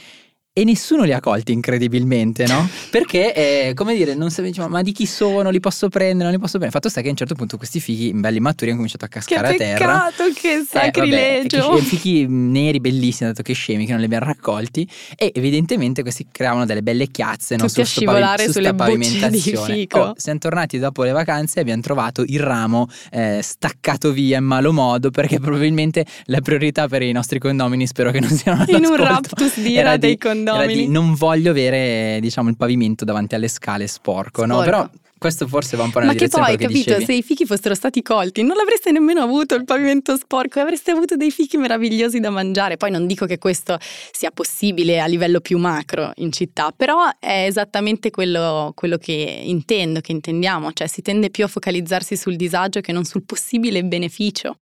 e 0.53 0.65
nessuno 0.65 1.03
li 1.03 1.13
ha 1.13 1.21
colti 1.21 1.53
incredibilmente, 1.53 2.45
no? 2.45 2.67
Perché, 2.89 3.33
eh, 3.69 3.73
come 3.73 3.95
dire, 3.95 4.15
non 4.15 4.29
si 4.31 4.41
diciamo, 4.41 4.67
ma 4.67 4.81
di 4.81 4.91
chi 4.91 5.05
sono, 5.05 5.49
li 5.49 5.61
posso 5.61 5.87
prendere, 5.87 6.23
non 6.23 6.31
li 6.33 6.39
posso 6.39 6.57
prendere. 6.57 6.71
Fatto 6.73 6.89
sta 6.89 6.99
che 6.99 7.07
a 7.07 7.11
un 7.11 7.15
certo 7.15 7.35
punto 7.35 7.55
questi 7.55 7.79
fichi 7.79 8.11
belli 8.13 8.41
maturi 8.41 8.65
hanno 8.71 8.75
cominciato 8.75 9.05
a 9.05 9.07
cascare 9.07 9.55
che 9.55 9.63
a 9.63 9.77
terra. 9.77 9.77
Che 10.09 10.13
peccato, 10.17 10.33
che 10.33 10.65
sacrilegio! 10.67 11.55
Eh, 11.55 11.61
vabbè, 11.61 11.81
fichi 11.83 12.25
neri 12.27 12.81
bellissimi, 12.81 13.29
dato 13.29 13.43
che 13.43 13.53
scemi, 13.53 13.85
che 13.85 13.91
non 13.91 13.99
li 14.01 14.05
abbiamo 14.07 14.25
raccolti. 14.25 14.85
E 15.15 15.31
evidentemente 15.33 16.01
questi 16.01 16.27
creavano 16.29 16.65
delle 16.65 16.83
belle 16.83 17.07
chiazze, 17.07 17.55
no? 17.55 17.67
Tutti 17.67 17.79
a 17.79 17.85
scivolare 17.85 18.43
su 18.43 18.51
sulle 18.51 18.73
pavimentazione. 18.73 19.73
Di 19.73 19.79
fico. 19.79 19.99
Oh, 19.99 20.13
siamo 20.17 20.39
tornati 20.39 20.79
dopo 20.79 21.03
le 21.03 21.11
vacanze 21.11 21.59
e 21.59 21.61
abbiamo 21.61 21.81
trovato 21.81 22.25
il 22.27 22.41
ramo 22.41 22.89
eh, 23.09 23.39
staccato 23.41 24.11
via 24.11 24.39
in 24.39 24.43
malo 24.43 24.73
modo, 24.73 25.11
perché 25.11 25.39
probabilmente 25.39 26.05
la 26.25 26.41
priorità 26.41 26.89
per 26.89 27.03
i 27.03 27.13
nostri 27.13 27.39
condomini 27.39 27.87
spero 27.87 28.11
che 28.11 28.19
non 28.19 28.29
siano 28.31 28.65
In 28.67 28.83
un 28.83 28.97
raptus 28.97 29.57
di 29.61 29.71
ira 29.71 29.95
dei 29.95 30.17
condomini 30.17 30.39
di 30.43 30.87
non 30.87 31.13
voglio 31.13 31.51
avere 31.51 32.19
diciamo 32.21 32.49
il 32.49 32.57
pavimento 32.57 33.05
davanti 33.05 33.35
alle 33.35 33.47
scale 33.47 33.87
sporco, 33.87 34.43
sporco. 34.43 34.45
no? 34.45 34.61
Però 34.63 34.89
questo 35.21 35.47
forse 35.47 35.77
va 35.77 35.83
un 35.83 35.91
po' 35.91 35.99
nella 35.99 36.13
Ma 36.13 36.17
direzione 36.17 36.45
che 36.47 36.55
poi, 36.55 36.65
capito, 36.65 36.95
dicevi. 36.95 37.05
se 37.05 37.13
i 37.13 37.21
fichi 37.21 37.45
fossero 37.45 37.75
stati 37.75 38.01
colti, 38.01 38.41
non 38.41 38.55
l'avreste 38.55 38.91
nemmeno 38.91 39.21
avuto 39.21 39.53
il 39.53 39.65
pavimento 39.65 40.17
sporco, 40.17 40.59
avreste 40.59 40.89
avuto 40.89 41.15
dei 41.15 41.29
fichi 41.29 41.57
meravigliosi 41.57 42.19
da 42.19 42.31
mangiare. 42.31 42.75
Poi 42.75 42.89
non 42.89 43.05
dico 43.05 43.27
che 43.27 43.37
questo 43.37 43.77
sia 44.11 44.31
possibile 44.31 44.99
a 44.99 45.05
livello 45.05 45.39
più 45.39 45.59
macro 45.59 46.11
in 46.15 46.31
città, 46.31 46.73
però 46.75 47.07
è 47.19 47.45
esattamente 47.45 48.09
quello, 48.09 48.71
quello 48.73 48.97
che 48.97 49.43
intendo, 49.43 50.01
che 50.01 50.11
intendiamo, 50.11 50.73
cioè 50.73 50.87
si 50.87 51.03
tende 51.03 51.29
più 51.29 51.43
a 51.43 51.47
focalizzarsi 51.47 52.17
sul 52.17 52.35
disagio 52.35 52.81
che 52.81 52.91
non 52.91 53.03
sul 53.03 53.23
possibile 53.23 53.83
beneficio. 53.83 54.55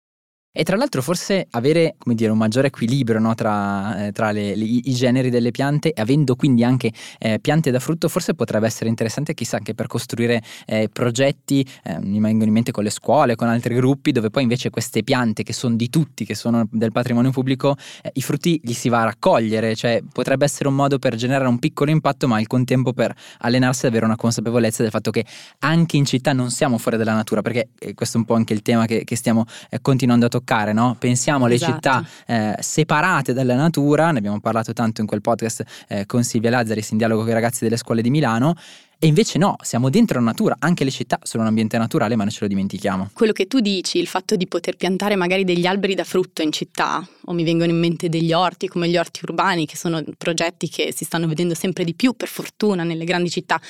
E 0.51 0.63
tra 0.63 0.75
l'altro 0.75 1.03
forse 1.03 1.45
avere 1.51 1.95
dire, 2.05 2.31
un 2.31 2.37
maggiore 2.39 2.67
equilibrio 2.67 3.19
no, 3.19 3.35
tra, 3.35 4.07
eh, 4.07 4.11
tra 4.11 4.31
le, 4.31 4.55
le, 4.55 4.65
i 4.65 4.93
generi 4.95 5.29
delle 5.29 5.51
piante, 5.51 5.91
avendo 5.95 6.35
quindi 6.35 6.63
anche 6.63 6.91
eh, 7.19 7.39
piante 7.39 7.69
da 7.69 7.79
frutto, 7.79 8.09
forse 8.09 8.33
potrebbe 8.33 8.65
essere 8.65 8.89
interessante 8.89 9.35
chissà 9.35 9.57
anche 9.57 9.75
per 9.75 9.85
costruire 9.85 10.41
eh, 10.65 10.89
progetti, 10.91 11.63
eh, 11.83 11.99
mi 11.99 12.19
vengono 12.19 12.45
in 12.45 12.53
mente 12.53 12.71
con 12.71 12.83
le 12.83 12.89
scuole, 12.89 13.35
con 13.35 13.47
altri 13.47 13.75
gruppi, 13.75 14.11
dove 14.11 14.31
poi 14.31 14.41
invece 14.41 14.71
queste 14.71 15.03
piante 15.03 15.43
che 15.43 15.53
sono 15.53 15.75
di 15.75 15.87
tutti, 15.87 16.25
che 16.25 16.33
sono 16.33 16.67
del 16.71 16.91
patrimonio 16.91 17.29
pubblico, 17.29 17.75
eh, 18.01 18.09
i 18.15 18.21
frutti 18.23 18.59
li 18.63 18.73
si 18.73 18.89
va 18.89 19.01
a 19.01 19.03
raccogliere, 19.03 19.75
cioè 19.75 20.01
potrebbe 20.11 20.45
essere 20.45 20.67
un 20.67 20.73
modo 20.73 20.97
per 20.97 21.13
generare 21.13 21.47
un 21.47 21.59
piccolo 21.59 21.91
impatto, 21.91 22.27
ma 22.27 22.37
al 22.37 22.47
contempo 22.47 22.91
per 22.91 23.15
allenarsi 23.41 23.85
ad 23.85 23.91
avere 23.91 24.05
una 24.05 24.15
consapevolezza 24.15 24.81
del 24.81 24.91
fatto 24.91 25.11
che 25.11 25.23
anche 25.59 25.95
in 25.95 26.05
città 26.05 26.33
non 26.33 26.49
siamo 26.49 26.79
fuori 26.79 26.97
dalla 26.97 27.13
natura, 27.13 27.43
perché 27.43 27.69
eh, 27.77 27.93
questo 27.93 28.17
è 28.17 28.19
un 28.19 28.25
po' 28.25 28.33
anche 28.33 28.53
il 28.53 28.63
tema 28.63 28.87
che, 28.87 29.03
che 29.03 29.15
stiamo 29.15 29.45
continuando 29.79 30.25
a 30.25 30.27
toccare 30.27 30.37
toccare, 30.39 30.73
no? 30.73 30.95
Pensiamo 30.97 31.45
alle 31.45 31.55
esatto. 31.55 31.73
città 31.73 32.07
eh, 32.25 32.55
separate 32.59 33.33
dalla 33.33 33.55
natura, 33.55 34.11
ne 34.11 34.19
abbiamo 34.19 34.39
parlato 34.39 34.73
tanto 34.73 35.01
in 35.01 35.07
quel 35.07 35.21
podcast 35.21 35.63
eh, 35.87 36.05
con 36.05 36.23
Silvia 36.23 36.49
Lazzaris 36.49 36.91
in 36.91 36.97
dialogo 36.97 37.21
con 37.21 37.29
i 37.29 37.33
ragazzi 37.33 37.63
delle 37.63 37.77
scuole 37.77 38.01
di 38.01 38.09
Milano. 38.09 38.55
E 39.01 39.07
invece 39.07 39.37
no, 39.37 39.55
siamo 39.61 39.89
dentro 39.89 40.19
la 40.19 40.25
natura, 40.25 40.57
anche 40.59 40.83
le 40.83 40.91
città 40.91 41.19
sono 41.23 41.43
un 41.43 41.47
ambiente 41.47 41.77
naturale, 41.77 42.17
ma 42.17 42.23
non 42.23 42.33
ce 42.33 42.39
lo 42.41 42.47
dimentichiamo. 42.47 43.11
Quello 43.13 43.31
che 43.31 43.47
tu 43.47 43.61
dici, 43.61 43.97
il 43.97 44.07
fatto 44.07 44.35
di 44.35 44.45
poter 44.45 44.75
piantare 44.75 45.15
magari 45.15 45.45
degli 45.45 45.65
alberi 45.65 45.95
da 45.95 46.03
frutto 46.03 46.41
in 46.41 46.51
città, 46.51 47.07
o 47.25 47.31
mi 47.31 47.45
vengono 47.45 47.71
in 47.71 47.79
mente 47.79 48.09
degli 48.09 48.33
orti 48.33 48.67
come 48.67 48.89
gli 48.89 48.97
orti 48.97 49.21
urbani, 49.23 49.65
che 49.65 49.77
sono 49.77 50.03
progetti 50.17 50.67
che 50.67 50.93
si 50.93 51.05
stanno 51.05 51.27
vedendo 51.27 51.53
sempre 51.53 51.85
di 51.85 51.93
più, 51.93 52.13
per 52.13 52.27
fortuna, 52.27 52.83
nelle 52.83 53.05
grandi 53.05 53.29
città, 53.29 53.61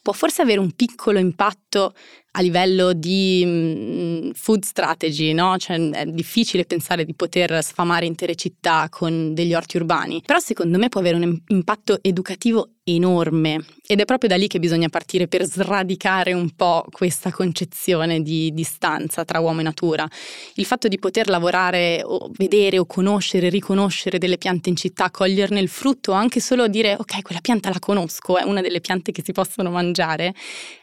può 0.00 0.14
forse 0.14 0.40
avere 0.40 0.60
un 0.60 0.70
piccolo 0.70 1.18
impatto 1.18 1.92
a 2.32 2.40
livello 2.40 2.92
di 2.92 3.42
mm, 3.44 4.30
food 4.32 4.64
strategy, 4.64 5.32
no? 5.32 5.56
Cioè 5.58 5.90
è 5.90 6.06
difficile 6.06 6.64
pensare 6.64 7.04
di 7.04 7.14
poter 7.14 7.62
sfamare 7.62 8.06
intere 8.06 8.34
città 8.34 8.88
con 8.88 9.34
degli 9.34 9.54
orti 9.54 9.76
urbani, 9.76 10.22
però 10.24 10.38
secondo 10.38 10.78
me 10.78 10.88
può 10.88 11.00
avere 11.00 11.16
un 11.16 11.40
impatto 11.48 11.98
educativo 12.02 12.74
enorme 12.94 13.64
ed 13.86 14.00
è 14.00 14.04
proprio 14.04 14.28
da 14.28 14.36
lì 14.36 14.46
che 14.46 14.60
bisogna 14.60 14.88
partire 14.88 15.26
per 15.26 15.44
sradicare 15.44 16.32
un 16.32 16.50
po' 16.50 16.84
questa 16.90 17.32
concezione 17.32 18.22
di 18.22 18.52
distanza 18.54 19.24
tra 19.24 19.40
uomo 19.40 19.60
e 19.60 19.64
natura. 19.64 20.08
Il 20.54 20.64
fatto 20.64 20.86
di 20.86 20.98
poter 20.98 21.28
lavorare 21.28 22.02
o 22.04 22.30
vedere 22.36 22.78
o 22.78 22.86
conoscere, 22.86 23.48
riconoscere 23.48 24.18
delle 24.18 24.38
piante 24.38 24.68
in 24.68 24.76
città, 24.76 25.10
coglierne 25.10 25.58
il 25.58 25.68
frutto, 25.68 26.12
o 26.12 26.14
anche 26.14 26.38
solo 26.38 26.68
dire 26.68 26.94
ok, 26.96 27.22
quella 27.22 27.40
pianta 27.40 27.68
la 27.68 27.80
conosco, 27.80 28.38
è 28.38 28.44
una 28.44 28.60
delle 28.60 28.80
piante 28.80 29.10
che 29.10 29.22
si 29.24 29.32
possono 29.32 29.70
mangiare, 29.70 30.34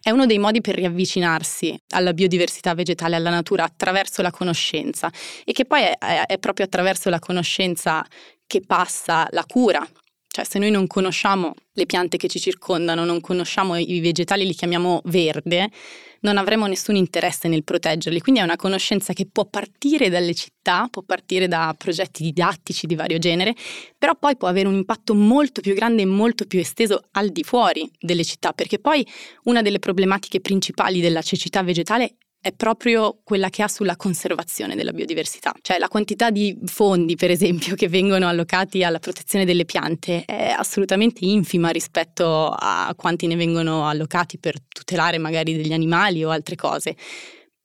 è 0.01 0.09
uno 0.09 0.25
dei 0.25 0.37
modi 0.37 0.59
per 0.59 0.75
riavvicinare 0.75 0.95
avvicinarsi 0.97 1.79
alla 1.89 2.13
biodiversità 2.13 2.73
vegetale, 2.73 3.15
alla 3.15 3.29
natura 3.29 3.63
attraverso 3.63 4.21
la 4.21 4.31
conoscenza 4.31 5.11
e 5.45 5.51
che 5.53 5.65
poi 5.65 5.83
è, 5.83 5.97
è 6.25 6.37
proprio 6.37 6.65
attraverso 6.65 7.09
la 7.09 7.19
conoscenza 7.19 8.05
che 8.45 8.61
passa 8.65 9.27
la 9.31 9.45
cura. 9.45 9.87
Cioè 10.37 10.45
se 10.45 10.59
noi 10.59 10.69
non 10.69 10.85
conosciamo 10.85 11.55
le 11.73 11.87
piante 11.87 12.17
che 12.17 12.27
ci 12.27 12.39
circondano, 12.39 13.05
non 13.05 13.21
conosciamo 13.21 13.75
i 13.75 13.99
vegetali, 14.01 14.45
li 14.45 14.53
chiamiamo 14.53 15.01
verde, 15.05 15.71
non 16.19 16.37
avremo 16.37 16.67
nessun 16.67 16.95
interesse 16.95 17.47
nel 17.47 17.63
proteggerli. 17.63 18.19
Quindi 18.19 18.41
è 18.41 18.43
una 18.43 18.55
conoscenza 18.55 19.13
che 19.13 19.25
può 19.25 19.45
partire 19.45 20.09
dalle 20.09 20.35
città, 20.35 20.89
può 20.91 21.01
partire 21.01 21.47
da 21.47 21.73
progetti 21.75 22.21
didattici 22.21 22.85
di 22.85 22.93
vario 22.93 23.17
genere, 23.17 23.55
però 23.97 24.13
poi 24.15 24.37
può 24.37 24.47
avere 24.47 24.67
un 24.67 24.75
impatto 24.75 25.15
molto 25.15 25.59
più 25.59 25.73
grande 25.73 26.03
e 26.03 26.05
molto 26.05 26.45
più 26.45 26.59
esteso 26.59 27.05
al 27.13 27.29
di 27.29 27.41
fuori 27.41 27.89
delle 27.99 28.23
città, 28.23 28.53
perché 28.53 28.77
poi 28.77 29.03
una 29.45 29.63
delle 29.63 29.79
problematiche 29.79 30.39
principali 30.39 31.01
della 31.01 31.23
cecità 31.23 31.63
vegetale 31.63 32.17
è 32.47 32.53
proprio 32.53 33.19
quella 33.23 33.49
che 33.49 33.61
ha 33.61 33.67
sulla 33.67 33.97
conservazione 33.97 34.75
della 34.75 34.93
biodiversità. 34.93 35.53
Cioè 35.61 35.77
la 35.79 35.89
quantità 35.89 36.29
di 36.29 36.57
fondi, 36.65 37.15
per 37.15 37.29
esempio, 37.29 37.75
che 37.75 37.89
vengono 37.89 38.27
allocati 38.27 38.83
alla 38.83 38.99
protezione 38.99 39.43
delle 39.43 39.65
piante 39.65 40.23
è 40.25 40.53
assolutamente 40.55 41.25
infima 41.25 41.69
rispetto 41.69 42.47
a 42.47 42.93
quanti 42.95 43.27
ne 43.27 43.35
vengono 43.35 43.87
allocati 43.87 44.37
per 44.37 44.61
tutelare 44.67 45.17
magari 45.17 45.55
degli 45.55 45.73
animali 45.73 46.23
o 46.23 46.29
altre 46.29 46.55
cose. 46.55 46.95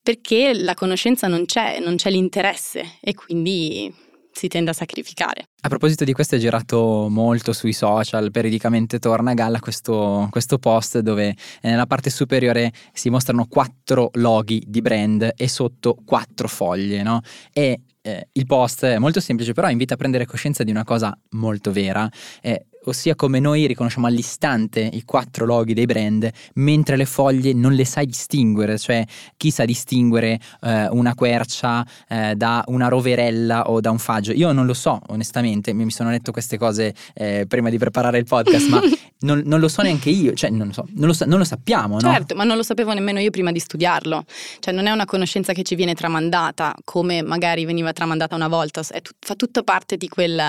Perché 0.03 0.53
la 0.53 0.75
conoscenza 0.75 1.29
non 1.29 1.45
c'è, 1.45 1.79
non 1.79 1.95
c'è 1.95 2.11
l'interesse 2.11 2.99
e 3.01 3.15
quindi 3.15 3.95
si 4.33 4.49
tende 4.49 4.71
a 4.71 4.75
sacrificare. 4.75 5.47
A 5.63 5.69
proposito 5.69 6.05
di 6.05 6.13
questo 6.13 6.35
è 6.35 6.39
girato 6.39 7.07
molto 7.09 7.53
sui 7.53 7.73
social, 7.73 8.31
periodicamente 8.31 8.99
torna 8.99 9.31
a 9.31 9.35
galla 9.35 9.61
questo, 9.61 10.29
questo 10.31 10.59
post 10.59 10.99
dove 11.01 11.29
eh, 11.29 11.37
nella 11.71 11.87
parte 11.87 12.11
superiore 12.11 12.73
si 12.93 13.11
mostrano 13.11 13.47
quattro 13.47 14.11
loghi 14.15 14.63
di 14.67 14.81
brand 14.81 15.33
e 15.37 15.49
sotto 15.49 15.97
quattro 16.05 16.49
foglie, 16.49 17.03
no? 17.03 17.21
E 17.53 17.83
eh, 18.03 18.29
il 18.33 18.47
post 18.47 18.85
è 18.85 18.99
molto 18.99 19.21
semplice, 19.21 19.53
però 19.53 19.71
invita 19.71 19.95
a 19.95 19.97
prendere 19.97 20.27
coscienza 20.27 20.65
di 20.65 20.71
una 20.71 20.85
cosa 20.85 21.17
molto 21.31 21.71
vera. 21.71 22.11
Eh, 22.41 22.67
ossia 22.85 23.15
come 23.15 23.39
noi 23.39 23.67
riconosciamo 23.67 24.07
all'istante 24.07 24.81
i 24.81 25.05
quattro 25.05 25.45
loghi 25.47 25.75
dei 25.75 25.87
brand, 25.87 26.29
mentre 26.55 26.97
le 26.97 27.05
foglie 27.05 27.53
non 27.53 27.73
le 27.73 27.85
sai 27.85 28.07
distinguere, 28.07 28.79
cioè 28.79 29.05
chi 29.37 29.51
sa 29.51 29.65
distinguere 29.65 30.41
eh, 30.63 30.89
una 30.89 31.15
quercia 31.15 31.87
eh, 32.09 32.35
da 32.35 32.65
una 32.67 32.89
roverella 32.89 33.71
o 33.71 33.81
da 33.81 33.91
un 33.91 33.99
faggio? 33.99 34.33
Io 34.33 34.53
non 34.53 34.67
lo 34.67 34.75
so, 34.75 35.01
onestamente, 35.09 35.73
mi 35.73 35.91
sono 35.91 36.11
letto 36.11 36.33
queste 36.33 36.59
cose 36.59 36.95
eh, 37.15 37.45
prima 37.47 37.71
di 37.71 37.79
preparare 37.79 38.19
il 38.19 38.25
podcast, 38.25 38.69
ma 38.69 38.81
non, 39.21 39.43
non, 39.45 39.61
lo 39.61 39.69
so 39.69 39.83
neanche 39.83 40.11
io, 40.11 40.35
cioè 40.35 40.51
non 40.51 40.69
lo, 40.69 40.73
so, 40.73 40.87
non 40.95 41.09
lo, 41.09 41.15
non 41.27 41.39
lo 41.39 41.45
sappiamo, 41.45 41.99
no? 42.01 42.13
Certo, 42.13 42.35
ma 42.35 42.45
non 42.45 42.57
lo 42.57 42.63
sapevo 42.63 42.93
nemmeno 42.93 43.21
io 43.21 43.31
prima 43.31 43.53
di 43.53 43.59
studiarlo, 43.59 44.25
cioè 44.59 44.75
non 44.75 44.87
è 44.87 44.91
una 44.91 45.05
conoscenza 45.05 45.53
che 45.53 45.63
ci 45.63 45.75
viene 45.75 45.95
tramandata 45.95 46.75
come 46.85 47.23
magari 47.23 47.65
veniva 47.65 47.93
tramandata 47.93 48.35
una 48.35 48.49
volta, 48.49 48.83
tut- 48.83 49.15
fa 49.21 49.35
tutta 49.35 49.63
parte 49.63 49.97
di 49.97 50.09
quel, 50.09 50.41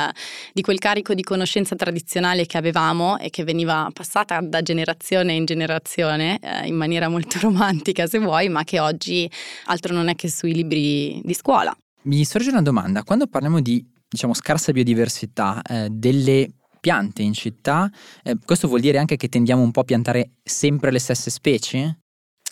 di 0.52 0.62
quel 0.62 0.80
carico 0.80 1.14
di 1.14 1.24
conoscenza 1.24 1.76
tradizionale 1.76 2.23
tradizionale 2.24 2.46
che 2.46 2.58
avevamo 2.58 3.18
e 3.18 3.30
che 3.30 3.44
veniva 3.44 3.90
passata 3.94 4.40
da 4.42 4.62
generazione 4.62 5.34
in 5.34 5.46
generazione 5.46 6.40
eh, 6.40 6.68
in 6.68 6.76
maniera 6.76 7.10
molto 7.10 7.38
romantica 7.42 8.08
se 8.08 8.20
vuoi, 8.20 8.50
ma 8.50 8.64
che 8.64 8.80
oggi 8.80 9.30
altro 9.66 9.94
non 9.94 10.08
è 10.08 10.16
che 10.16 10.30
sui 10.30 10.54
libri 10.54 11.22
di 11.24 11.34
scuola. 11.34 11.76
Mi 12.04 12.24
sorge 12.26 12.50
una 12.50 12.62
domanda, 12.62 13.04
quando 13.04 13.28
parliamo 13.28 13.62
di 13.62 13.86
diciamo, 14.08 14.34
scarsa 14.34 14.72
biodiversità 14.72 15.62
eh, 15.62 15.88
delle 15.90 16.50
piante 16.80 17.22
in 17.22 17.34
città, 17.34 17.90
eh, 18.24 18.38
questo 18.44 18.68
vuol 18.68 18.82
dire 18.82 18.98
anche 18.98 19.16
che 19.16 19.30
tendiamo 19.30 19.62
un 19.62 19.72
po' 19.72 19.82
a 19.82 19.86
piantare 19.86 20.32
sempre 20.44 20.92
le 20.92 21.00
stesse 21.00 21.30
specie? 21.30 22.03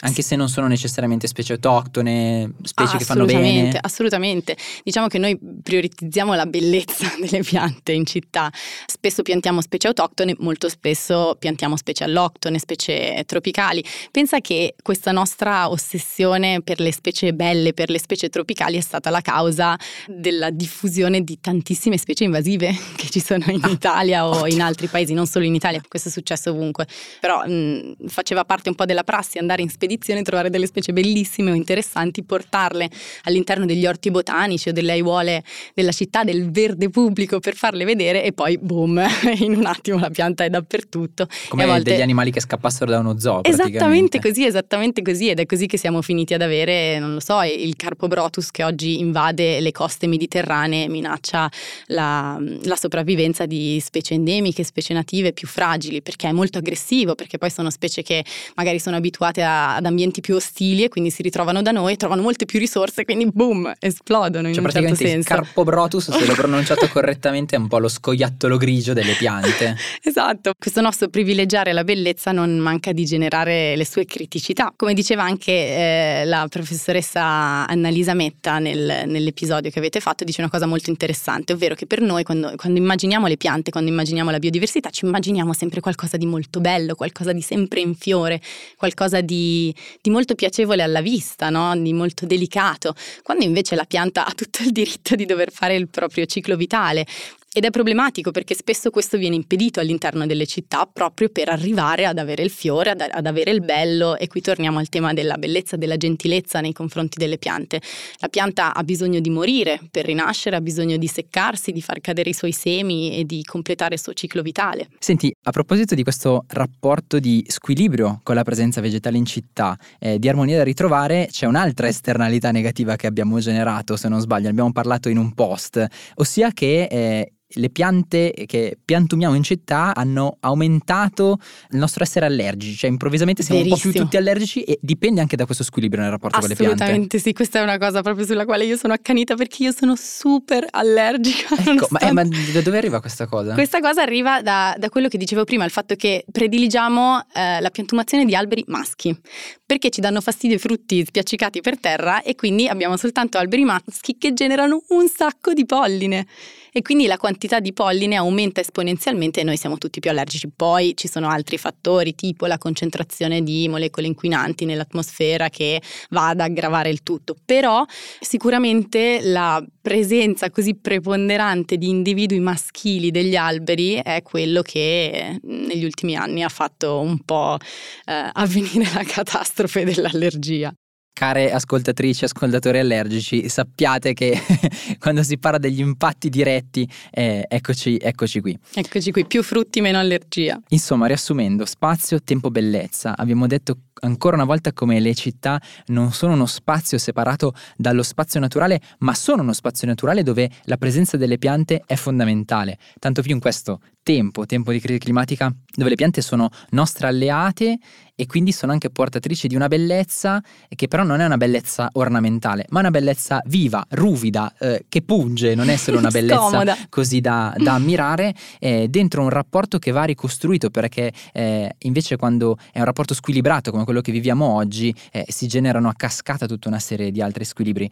Anche 0.03 0.23
se 0.23 0.35
non 0.35 0.49
sono 0.49 0.65
necessariamente 0.65 1.27
specie 1.27 1.53
autoctone, 1.53 2.53
specie 2.63 2.95
ah, 2.95 2.97
che 2.97 3.05
fanno 3.05 3.25
bene. 3.25 3.77
Assolutamente, 3.79 4.57
diciamo 4.83 5.07
che 5.07 5.19
noi 5.19 5.37
prioritizziamo 5.61 6.33
la 6.33 6.47
bellezza 6.47 7.13
delle 7.21 7.43
piante 7.43 7.91
in 7.91 8.05
città. 8.05 8.51
Spesso 8.87 9.21
piantiamo 9.21 9.61
specie 9.61 9.87
autoctone, 9.87 10.35
molto 10.39 10.69
spesso 10.69 11.35
piantiamo 11.37 11.77
specie 11.77 12.03
alloctone, 12.03 12.57
specie 12.57 13.23
tropicali. 13.27 13.83
Pensa 14.09 14.39
che 14.39 14.73
questa 14.81 15.11
nostra 15.11 15.69
ossessione 15.69 16.61
per 16.63 16.79
le 16.79 16.91
specie 16.91 17.33
belle, 17.33 17.73
per 17.73 17.91
le 17.91 17.99
specie 17.99 18.29
tropicali 18.29 18.77
è 18.77 18.81
stata 18.81 19.11
la 19.11 19.21
causa 19.21 19.77
della 20.07 20.49
diffusione 20.49 21.21
di 21.21 21.39
tantissime 21.39 21.97
specie 21.99 22.23
invasive 22.23 22.75
che 22.97 23.07
ci 23.09 23.19
sono 23.19 23.45
in 23.49 23.59
ah, 23.61 23.69
Italia 23.69 24.27
o 24.27 24.47
in 24.47 24.61
altri 24.63 24.87
paesi, 24.87 25.13
non 25.13 25.27
solo 25.27 25.45
in 25.45 25.53
Italia, 25.53 25.79
questo 25.87 26.09
è 26.09 26.11
successo 26.11 26.49
ovunque. 26.49 26.87
Però 27.19 27.45
mh, 27.45 28.07
faceva 28.07 28.45
parte 28.45 28.69
un 28.69 28.75
po' 28.75 28.85
della 28.85 29.03
prassi 29.03 29.37
andare 29.37 29.61
in 29.61 29.69
spedizione 29.69 29.89
spedizione 29.91 30.21
trovare 30.21 30.49
delle 30.49 30.67
specie 30.67 30.93
bellissime 30.93 31.51
o 31.51 31.53
interessanti, 31.53 32.23
portarle 32.23 32.89
all'interno 33.23 33.65
degli 33.65 33.85
orti 33.85 34.09
botanici 34.09 34.69
o 34.69 34.71
delle 34.71 34.93
aiuole 34.93 35.43
della 35.73 35.91
città, 35.91 36.23
del 36.23 36.49
verde 36.49 36.89
pubblico 36.89 37.39
per 37.39 37.55
farle 37.55 37.83
vedere 37.83 38.23
e 38.23 38.31
poi 38.31 38.57
boom, 38.57 39.03
in 39.39 39.55
un 39.55 39.65
attimo 39.65 39.99
la 39.99 40.09
pianta 40.09 40.45
è 40.45 40.49
dappertutto. 40.49 41.27
Come 41.49 41.65
volte... 41.65 41.91
degli 41.91 42.01
animali 42.01 42.31
che 42.31 42.39
scappassero 42.39 42.89
da 42.89 42.99
uno 42.99 43.19
zoo. 43.19 43.43
Esattamente 43.43 44.19
così, 44.19 44.45
esattamente 44.45 45.01
così 45.01 45.29
ed 45.29 45.39
è 45.39 45.45
così 45.45 45.65
che 45.65 45.77
siamo 45.77 46.01
finiti 46.01 46.33
ad 46.33 46.41
avere, 46.41 46.97
non 46.99 47.13
lo 47.13 47.19
so, 47.19 47.41
il 47.41 47.75
carpo 47.75 48.07
brotus 48.07 48.49
che 48.51 48.63
oggi 48.63 48.99
invade 48.99 49.59
le 49.59 49.71
coste 49.71 50.07
mediterranee, 50.07 50.87
minaccia 50.87 51.51
la, 51.87 52.39
la 52.63 52.75
sopravvivenza 52.75 53.45
di 53.45 53.79
specie 53.83 54.13
endemiche, 54.13 54.63
specie 54.63 54.93
native 54.93 55.33
più 55.33 55.47
fragili 55.47 56.01
perché 56.01 56.29
è 56.29 56.31
molto 56.31 56.59
aggressivo, 56.59 57.15
perché 57.15 57.37
poi 57.37 57.49
sono 57.49 57.69
specie 57.69 58.01
che 58.03 58.23
magari 58.55 58.79
sono 58.79 58.95
abituate 58.95 59.43
a, 59.43 59.80
ad 59.81 59.87
ambienti 59.87 60.21
più 60.21 60.35
ostili 60.35 60.83
e 60.83 60.89
quindi 60.89 61.09
si 61.09 61.21
ritrovano 61.21 61.61
da 61.61 61.71
noi, 61.71 61.97
trovano 61.97 62.21
molte 62.21 62.45
più 62.45 62.59
risorse, 62.59 63.03
quindi 63.03 63.25
boom, 63.25 63.73
esplodono 63.79 64.47
in 64.47 64.53
cioè, 64.53 64.63
un 64.63 64.71
certo 64.71 64.95
senso. 64.95 65.27
Carpobrotus, 65.27 66.11
se 66.11 66.25
l'ho 66.25 66.33
pronunciato 66.33 66.87
correttamente, 66.87 67.55
è 67.55 67.59
un 67.59 67.67
po' 67.67 67.79
lo 67.79 67.87
scoiattolo 67.87 68.57
grigio 68.57 68.93
delle 68.93 69.13
piante. 69.13 69.75
esatto, 70.01 70.53
questo 70.57 70.81
nostro 70.81 71.09
privilegiare 71.09 71.73
la 71.73 71.83
bellezza 71.83 72.31
non 72.31 72.57
manca 72.57 72.91
di 72.91 73.05
generare 73.05 73.75
le 73.75 73.85
sue 73.85 74.05
criticità. 74.05 74.71
Come 74.75 74.93
diceva 74.93 75.23
anche 75.23 75.51
eh, 75.51 76.21
la 76.25 76.47
professoressa 76.49 77.67
Annalisa 77.67 78.13
Metta 78.13 78.59
nel, 78.59 79.03
nell'episodio 79.07 79.69
che 79.71 79.79
avete 79.79 79.99
fatto, 79.99 80.23
dice 80.23 80.41
una 80.41 80.49
cosa 80.49 80.65
molto 80.65 80.89
interessante, 80.89 81.53
ovvero 81.53 81.75
che 81.75 81.85
per 81.85 82.01
noi 82.01 82.23
quando, 82.23 82.53
quando 82.55 82.79
immaginiamo 82.79 83.27
le 83.27 83.37
piante, 83.37 83.71
quando 83.71 83.89
immaginiamo 83.89 84.29
la 84.29 84.39
biodiversità, 84.39 84.89
ci 84.89 85.05
immaginiamo 85.05 85.53
sempre 85.53 85.79
qualcosa 85.81 86.17
di 86.17 86.25
molto 86.25 86.59
bello, 86.59 86.95
qualcosa 86.95 87.33
di 87.33 87.41
sempre 87.41 87.79
in 87.79 87.95
fiore, 87.95 88.41
qualcosa 88.77 89.21
di 89.21 89.70
di, 90.01 90.09
molto 90.09 90.35
piacevole 90.35 90.81
alla 90.83 91.01
vista, 91.01 91.49
no? 91.49 91.75
di 91.77 91.93
molto 91.93 92.25
delicato, 92.25 92.93
quando 93.23 93.43
invece 93.43 93.75
la 93.75 93.85
pianta 93.85 94.25
ha 94.25 94.31
tutto 94.31 94.63
il 94.63 94.71
diritto 94.71 95.15
di 95.15 95.25
dover 95.25 95.51
fare 95.51 95.75
il 95.75 95.89
proprio 95.89 96.25
ciclo 96.25 96.55
vitale. 96.55 97.05
Ed 97.53 97.65
è 97.65 97.69
problematico 97.69 98.31
perché 98.31 98.55
spesso 98.55 98.91
questo 98.91 99.17
viene 99.17 99.35
impedito 99.35 99.81
all'interno 99.81 100.25
delle 100.25 100.45
città 100.45 100.89
proprio 100.89 101.27
per 101.27 101.49
arrivare 101.49 102.05
ad 102.05 102.17
avere 102.17 102.43
il 102.43 102.49
fiore, 102.49 102.91
ad, 102.91 103.01
ad, 103.01 103.25
avere 103.25 103.51
il 103.51 103.59
bello 103.59 104.15
e 104.15 104.27
qui 104.27 104.39
torniamo 104.39 104.79
al 104.79 104.87
tema 104.87 105.11
della 105.11 105.37
bellezza, 105.37 105.75
della 105.75 105.97
gentilezza 105.97 106.61
nei 106.61 106.71
confronti 106.71 107.17
delle 107.17 107.37
piante. 107.37 107.81
La 108.19 108.29
pianta 108.29 108.73
ha 108.73 108.81
bisogno 108.83 109.19
di 109.19 109.29
morire 109.29 109.81
per 109.91 110.05
rinascere, 110.05 110.55
ha 110.55 110.61
bisogno 110.61 110.95
di 110.95 111.07
seccarsi, 111.07 111.73
di 111.73 111.81
far 111.81 111.99
cadere 111.99 112.29
i 112.29 112.33
suoi 112.33 112.53
semi 112.53 113.17
e 113.17 113.25
di 113.25 113.43
completare 113.43 113.95
il 113.95 113.99
suo 113.99 114.13
ciclo 114.13 114.41
vitale. 114.41 114.87
Senti, 114.99 115.35
a 115.43 115.51
proposito 115.51 115.93
di 115.93 116.03
questo 116.03 116.45
rapporto 116.47 117.19
di 117.19 117.43
squilibrio 117.49 118.21
con 118.23 118.35
la 118.35 118.43
presenza 118.43 118.79
vegetale 118.79 119.17
in 119.17 119.25
città, 119.25 119.77
eh, 119.99 120.19
di 120.19 120.29
armonia 120.29 120.55
da 120.55 120.63
ritrovare, 120.63 121.27
c'è 121.29 121.47
un'altra 121.47 121.89
esternalità 121.89 122.51
negativa 122.51 122.95
che 122.95 123.07
abbiamo 123.07 123.39
generato, 123.39 123.97
se 123.97 124.07
non 124.07 124.21
sbaglio, 124.21 124.47
abbiamo 124.47 124.71
parlato 124.71 125.09
in 125.09 125.17
un 125.17 125.33
post, 125.33 125.85
ossia 126.15 126.51
che 126.53 126.87
eh, 126.89 127.33
le 127.53 127.69
piante 127.69 128.33
che 128.45 128.77
piantumiamo 128.83 129.35
in 129.35 129.43
città 129.43 129.93
hanno 129.95 130.37
aumentato 130.41 131.37
il 131.71 131.77
nostro 131.77 132.03
essere 132.03 132.25
allergici, 132.25 132.75
cioè 132.75 132.89
improvvisamente 132.89 133.43
siamo 133.43 133.61
Verissimo. 133.61 133.87
un 133.87 133.91
po' 133.91 133.97
più 133.97 134.05
tutti 134.05 134.17
allergici 134.17 134.63
e 134.63 134.79
dipende 134.81 135.21
anche 135.21 135.35
da 135.35 135.45
questo 135.45 135.63
squilibrio 135.63 136.01
nel 136.01 136.11
rapporto 136.11 136.39
con 136.39 136.47
le 136.47 136.55
piante. 136.55 136.75
Assolutamente 136.75 137.19
sì, 137.19 137.33
questa 137.33 137.59
è 137.59 137.63
una 137.63 137.77
cosa 137.77 138.01
proprio 138.01 138.25
sulla 138.25 138.45
quale 138.45 138.65
io 138.65 138.77
sono 138.77 138.93
accanita 138.93 139.35
perché 139.35 139.63
io 139.63 139.71
sono 139.71 139.95
super 139.95 140.65
allergica. 140.69 141.55
Ecco, 141.71 141.87
ma, 141.91 141.99
eh, 141.99 142.11
ma, 142.11 142.23
da 142.23 142.61
dove 142.61 142.77
arriva 142.77 142.99
questa 142.99 143.27
cosa? 143.27 143.53
Questa 143.53 143.79
cosa 143.79 144.01
arriva 144.01 144.41
da, 144.41 144.75
da 144.77 144.89
quello 144.89 145.07
che 145.07 145.17
dicevo 145.17 145.43
prima, 145.43 145.63
il 145.63 145.71
fatto 145.71 145.95
che 145.95 146.25
prediligiamo 146.29 147.25
eh, 147.33 147.61
la 147.61 147.69
piantumazione 147.69 148.25
di 148.25 148.35
alberi 148.35 148.63
maschi, 148.67 149.17
perché 149.65 149.89
ci 149.89 150.01
danno 150.01 150.21
fastidio 150.21 150.57
i 150.57 150.59
frutti 150.59 151.03
spiaccicati 151.05 151.61
per 151.61 151.79
terra 151.79 152.21
e 152.21 152.35
quindi 152.35 152.67
abbiamo 152.67 152.97
soltanto 152.97 153.37
alberi 153.37 153.63
maschi 153.63 154.17
che 154.17 154.33
generano 154.33 154.83
un 154.89 155.07
sacco 155.07 155.53
di 155.53 155.65
polline 155.65 156.25
e 156.71 156.81
quindi 156.81 157.05
la 157.05 157.17
quantità 157.17 157.59
di 157.59 157.73
polline 157.73 158.15
aumenta 158.15 158.61
esponenzialmente 158.61 159.41
e 159.41 159.43
noi 159.43 159.57
siamo 159.57 159.77
tutti 159.77 159.99
più 159.99 160.09
allergici. 160.09 160.49
Poi 160.53 160.93
ci 160.95 161.07
sono 161.07 161.27
altri 161.27 161.57
fattori 161.57 162.15
tipo 162.15 162.45
la 162.45 162.57
concentrazione 162.57 163.43
di 163.43 163.67
molecole 163.67 164.07
inquinanti 164.07 164.65
nell'atmosfera 164.65 165.49
che 165.49 165.81
va 166.09 166.29
ad 166.29 166.39
aggravare 166.39 166.89
il 166.89 167.03
tutto, 167.03 167.35
però 167.45 167.83
sicuramente 168.19 169.19
la 169.23 169.63
presenza 169.81 170.49
così 170.49 170.75
preponderante 170.75 171.77
di 171.77 171.89
individui 171.89 172.39
maschili 172.39 173.11
degli 173.11 173.35
alberi 173.35 173.95
è 173.95 174.21
quello 174.21 174.61
che 174.61 175.39
negli 175.41 175.83
ultimi 175.83 176.15
anni 176.15 176.43
ha 176.43 176.49
fatto 176.49 176.99
un 176.99 177.19
po' 177.23 177.57
eh, 178.05 178.29
avvenire 178.31 178.89
la 178.93 179.03
catastrofe 179.03 179.83
dell'allergia. 179.83 180.73
Care 181.13 181.51
ascoltatrici, 181.51 182.23
ascoltatori 182.23 182.79
allergici, 182.79 183.47
sappiate 183.49 184.13
che 184.13 184.39
quando 184.99 185.23
si 185.23 185.37
parla 185.37 185.57
degli 185.57 185.79
impatti 185.79 186.29
diretti, 186.29 186.89
eh, 187.11 187.45
eccoci, 187.47 187.97
eccoci 187.97 188.41
qui. 188.41 188.57
Eccoci 188.73 189.11
qui, 189.11 189.25
più 189.25 189.43
frutti, 189.43 189.81
meno 189.81 189.99
allergia. 189.99 190.59
Insomma, 190.69 191.07
riassumendo, 191.07 191.65
spazio, 191.65 192.21
tempo, 192.23 192.49
bellezza. 192.49 193.15
Abbiamo 193.15 193.45
detto 193.45 193.77
ancora 194.01 194.35
una 194.35 194.45
volta 194.45 194.73
come 194.73 194.99
le 194.99 195.13
città 195.13 195.61
non 195.87 196.11
sono 196.11 196.33
uno 196.33 196.45
spazio 196.45 196.97
separato 196.97 197.53
dallo 197.75 198.03
spazio 198.03 198.39
naturale, 198.39 198.81
ma 198.99 199.13
sono 199.13 199.41
uno 199.41 199.53
spazio 199.53 199.87
naturale 199.87 200.23
dove 200.23 200.49
la 200.63 200.77
presenza 200.77 201.17
delle 201.17 201.37
piante 201.37 201.83
è 201.85 201.95
fondamentale. 201.95 202.77
Tanto 202.99 203.21
più 203.21 203.33
in 203.33 203.39
questo 203.39 203.81
tempo, 204.03 204.45
tempo 204.45 204.71
di 204.71 204.79
crisi 204.79 204.99
climatica, 204.99 205.53
dove 205.73 205.89
le 205.89 205.95
piante 205.95 206.21
sono 206.21 206.49
nostre 206.71 207.07
alleate 207.07 207.77
e 208.21 208.27
quindi 208.27 208.51
sono 208.51 208.71
anche 208.71 208.91
portatrici 208.91 209.47
di 209.47 209.55
una 209.55 209.67
bellezza 209.67 210.43
che 210.75 210.87
però 210.87 211.01
non 211.01 211.21
è 211.21 211.25
una 211.25 211.37
bellezza 211.37 211.89
ornamentale, 211.93 212.67
ma 212.69 212.81
una 212.81 212.91
bellezza 212.91 213.41
viva, 213.45 213.83
ruvida, 213.89 214.53
eh, 214.59 214.85
che 214.87 215.01
punge, 215.01 215.55
non 215.55 215.69
è 215.69 215.75
solo 215.75 215.97
una 215.97 216.11
bellezza 216.11 216.77
così 216.89 217.19
da, 217.19 217.51
da 217.57 217.73
ammirare, 217.73 218.35
eh, 218.59 218.87
dentro 218.89 219.23
un 219.23 219.29
rapporto 219.29 219.79
che 219.79 219.89
va 219.89 220.03
ricostruito 220.03 220.69
perché 220.69 221.11
eh, 221.33 221.75
invece 221.79 222.15
quando 222.15 222.59
è 222.71 222.77
un 222.77 222.85
rapporto 222.85 223.15
squilibrato 223.15 223.71
come 223.71 223.85
quello 223.85 224.01
che 224.01 224.11
viviamo 224.11 224.45
oggi, 224.45 224.93
eh, 225.11 225.25
si 225.27 225.47
generano 225.47 225.89
a 225.89 225.95
cascata 225.97 226.45
tutta 226.45 226.67
una 226.67 226.77
serie 226.77 227.09
di 227.09 227.23
altri 227.23 227.43
squilibri. 227.43 227.89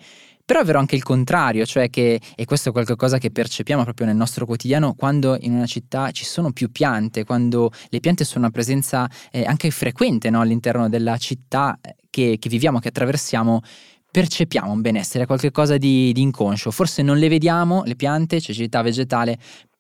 Però 0.50 0.62
è 0.62 0.66
vero 0.66 0.80
anche 0.80 0.96
il 0.96 1.04
contrario, 1.04 1.64
cioè 1.64 1.92
che, 1.92 2.20
e 2.36 2.46
questo 2.46 2.70
è 2.70 2.72
qualcosa 2.72 3.20
che 3.20 3.30
percepiamo 3.30 3.84
proprio 3.84 4.08
nel 4.08 4.16
nostro 4.16 4.48
quotidiano, 4.48 4.96
quando 4.96 5.38
in 5.42 5.54
una 5.54 5.68
città 5.68 6.10
ci 6.10 6.26
sono 6.26 6.52
più 6.52 6.72
piante, 6.72 7.24
quando 7.24 7.72
le 7.90 8.00
piante 8.00 8.24
sono 8.24 8.46
una 8.46 8.52
presenza 8.52 9.08
eh, 9.30 9.46
anche 9.46 9.70
frequente 9.70 10.32
no? 10.32 10.42
all'interno 10.42 10.90
della 10.90 11.18
città 11.18 11.78
eh, 11.80 11.98
che, 12.10 12.38
che 12.40 12.50
viviamo, 12.50 12.80
che 12.80 12.88
attraversiamo, 12.88 13.62
percepiamo 14.10 14.72
un 14.72 14.82
benessere, 14.82 15.28
qualcosa 15.28 15.78
di, 15.78 16.12
di, 16.14 16.22
inconscio. 16.22 16.72
Forse 16.72 17.04
non 17.04 17.20
le 17.20 17.30
vediamo, 17.30 17.84
le 17.86 17.96
piante, 17.96 18.42
cecità 18.42 18.82
vegetale, 18.82 19.38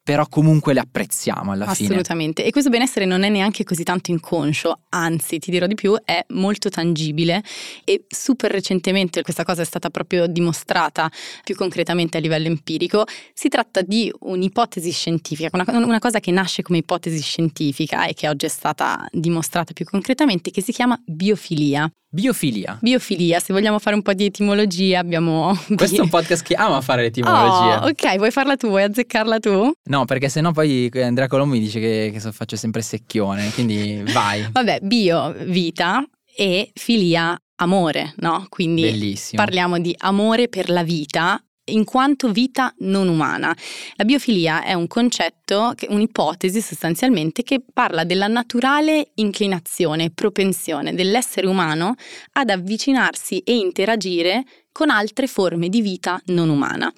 però 0.10 0.26
comunque 0.28 0.74
le 0.74 0.80
apprezziamo 0.80 1.52
alla 1.52 1.72
fine. 1.72 1.90
Assolutamente. 1.90 2.44
E 2.44 2.50
questo 2.50 2.72
benessere 2.72 3.06
non 3.06 3.22
è 3.22 3.30
neanche 3.30 3.64
così 3.64 3.84
tanto 3.84 4.10
inconscio, 4.10 4.86
anzi, 4.90 5.38
ti 5.38 5.52
dirò 5.52 5.68
di 5.68 5.76
più, 5.76 5.96
è 6.04 6.26
molto 6.30 6.70
tangibile 6.70 7.44
e 7.84 8.06
super 8.08 8.50
recentemente 8.50 9.22
questa 9.22 9.44
cosa 9.44 9.62
è 9.62 9.66
stata 9.66 9.92
proprio 9.92 10.26
dimostrata 10.26 11.12
più 11.44 11.54
concretamente 11.56 12.18
a 12.18 12.22
livello 12.22 12.48
empirico. 12.48 13.04
Si 13.36 13.50
tratta 13.50 13.84
di 13.84 14.12
un'ipotesi 14.22 14.90
scientifica, 14.90 15.52
una, 15.54 15.86
una 15.86 16.00
cosa 16.00 16.20
che 16.20 16.32
nasce 16.32 16.64
come 16.64 16.80
ipotesi 16.80 17.22
scientifica 17.22 18.08
e 18.08 18.16
che 18.16 18.28
oggi 18.28 18.48
è 18.48 18.50
stata 18.50 19.06
dimostrata 19.12 19.74
più 19.74 19.86
concretamente, 19.86 20.50
che 20.50 20.64
si 20.64 20.72
chiama 20.72 21.00
biofilia. 21.06 21.88
Biofilia. 22.12 22.80
Biofilia, 22.82 23.40
se 23.40 23.54
vogliamo 23.54 23.78
fare 23.78 23.96
un 23.96 24.02
po' 24.02 24.14
di 24.14 24.26
etimologia 24.26 24.98
abbiamo... 24.98 25.56
Questo 25.76 25.98
è 25.98 26.00
un 26.02 26.10
podcast 26.10 26.42
che 26.42 26.56
ama 26.56 26.82
fare 26.82 27.04
l'etimologia. 27.04 27.84
Oh, 27.84 27.90
ok, 27.90 28.18
vuoi 28.18 28.32
farla 28.32 28.56
tu? 28.56 28.70
Vuoi 28.70 28.82
azzeccarla 28.82 29.38
tu? 29.38 29.72
No, 29.84 29.99
perché 30.06 30.30
sennò 30.30 30.52
poi 30.52 30.90
Andrea 30.96 31.28
Colombo 31.28 31.56
mi 31.56 31.60
dice 31.60 31.80
che, 31.80 32.10
che 32.14 32.32
faccio 32.32 32.56
sempre 32.56 32.82
secchione, 32.82 33.52
quindi 33.52 34.04
vai. 34.12 34.48
Vabbè, 34.52 34.80
bio, 34.82 35.34
vita 35.46 36.04
e 36.36 36.72
filia, 36.74 37.40
amore, 37.56 38.14
no? 38.18 38.46
Quindi 38.50 38.84
Bellissimo. 38.84 39.42
parliamo 39.42 39.80
di 39.80 39.94
amore 39.98 40.48
per 40.48 40.70
la 40.70 40.84
vita 40.84 41.42
in 41.70 41.84
quanto 41.84 42.32
vita 42.32 42.74
non 42.80 43.08
umana. 43.08 43.56
La 43.96 44.06
biofilia 44.06 44.64
è 44.64 44.74
un 44.74 44.88
concetto, 44.88 45.74
un'ipotesi 45.90 46.62
sostanzialmente 46.62 47.44
che 47.44 47.62
parla 47.72 48.04
della 48.04 48.28
naturale 48.28 49.12
inclinazione, 49.16 50.12
propensione 50.12 50.94
dell'essere 50.94 51.48
umano 51.48 51.96
ad 52.34 52.50
avvicinarsi 52.50 53.40
e 53.40 53.56
interagire 53.56 54.44
con 54.80 54.92
altre 54.92 55.28
forme 55.28 55.68
di 55.68 55.82
vita 55.82 56.22
non 56.28 56.48
umana. 56.48 56.90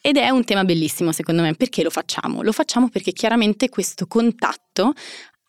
Ed 0.00 0.16
è 0.16 0.30
un 0.30 0.42
tema 0.42 0.64
bellissimo 0.64 1.12
secondo 1.12 1.42
me, 1.42 1.54
perché 1.54 1.84
lo 1.84 1.90
facciamo? 1.90 2.42
Lo 2.42 2.50
facciamo 2.50 2.88
perché 2.88 3.12
chiaramente 3.12 3.68
questo 3.68 4.08
contatto 4.08 4.92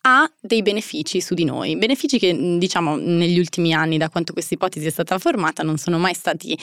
ha 0.02 0.30
dei 0.40 0.62
benefici 0.62 1.20
su 1.20 1.34
di 1.34 1.42
noi, 1.42 1.76
benefici 1.76 2.20
che 2.20 2.56
diciamo 2.56 2.94
negli 2.94 3.36
ultimi 3.36 3.74
anni 3.74 3.98
da 3.98 4.10
quanto 4.10 4.32
questa 4.32 4.54
ipotesi 4.54 4.86
è 4.86 4.90
stata 4.90 5.18
formata 5.18 5.64
non 5.64 5.76
sono 5.76 5.98
mai 5.98 6.14
stati 6.14 6.56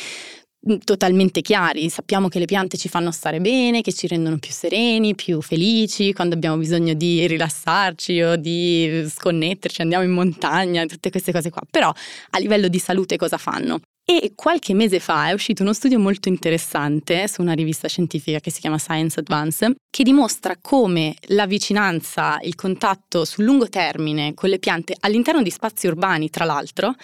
totalmente 0.85 1.41
chiari, 1.41 1.89
sappiamo 1.89 2.29
che 2.29 2.39
le 2.39 2.45
piante 2.45 2.77
ci 2.77 2.87
fanno 2.87 3.11
stare 3.11 3.41
bene, 3.41 3.81
che 3.81 3.91
ci 3.91 4.07
rendono 4.07 4.37
più 4.37 4.51
sereni, 4.51 5.15
più 5.15 5.41
felici, 5.41 6.13
quando 6.13 6.35
abbiamo 6.35 6.55
bisogno 6.55 6.93
di 6.93 7.27
rilassarci 7.27 8.21
o 8.21 8.35
di 8.37 9.05
sconnetterci, 9.09 9.81
andiamo 9.81 10.05
in 10.05 10.11
montagna, 10.11 10.85
tutte 10.85 11.11
queste 11.11 11.33
cose 11.33 11.49
qua, 11.49 11.61
però 11.69 11.91
a 12.31 12.39
livello 12.39 12.69
di 12.69 12.79
salute 12.79 13.17
cosa 13.17 13.37
fanno? 13.37 13.81
E 14.11 14.31
qualche 14.33 14.73
mese 14.73 14.99
fa 14.99 15.29
è 15.29 15.33
uscito 15.33 15.61
uno 15.61 15.71
studio 15.71 15.99
molto 15.99 16.29
interessante 16.29 17.27
su 17.27 17.43
una 17.43 17.53
rivista 17.53 17.87
scientifica 17.87 18.39
che 18.39 18.49
si 18.49 18.59
chiama 18.59 18.79
Science 18.79 19.19
Advance, 19.19 19.75
che 19.87 20.01
dimostra 20.01 20.57
come 20.59 21.13
la 21.27 21.45
vicinanza, 21.45 22.39
il 22.41 22.55
contatto 22.55 23.23
sul 23.23 23.43
lungo 23.43 23.69
termine 23.69 24.33
con 24.33 24.49
le 24.49 24.57
piante 24.57 24.95
all'interno 24.99 25.43
di 25.43 25.51
spazi 25.51 25.85
urbani, 25.85 26.31
tra 26.31 26.43
l'altro, 26.43 26.95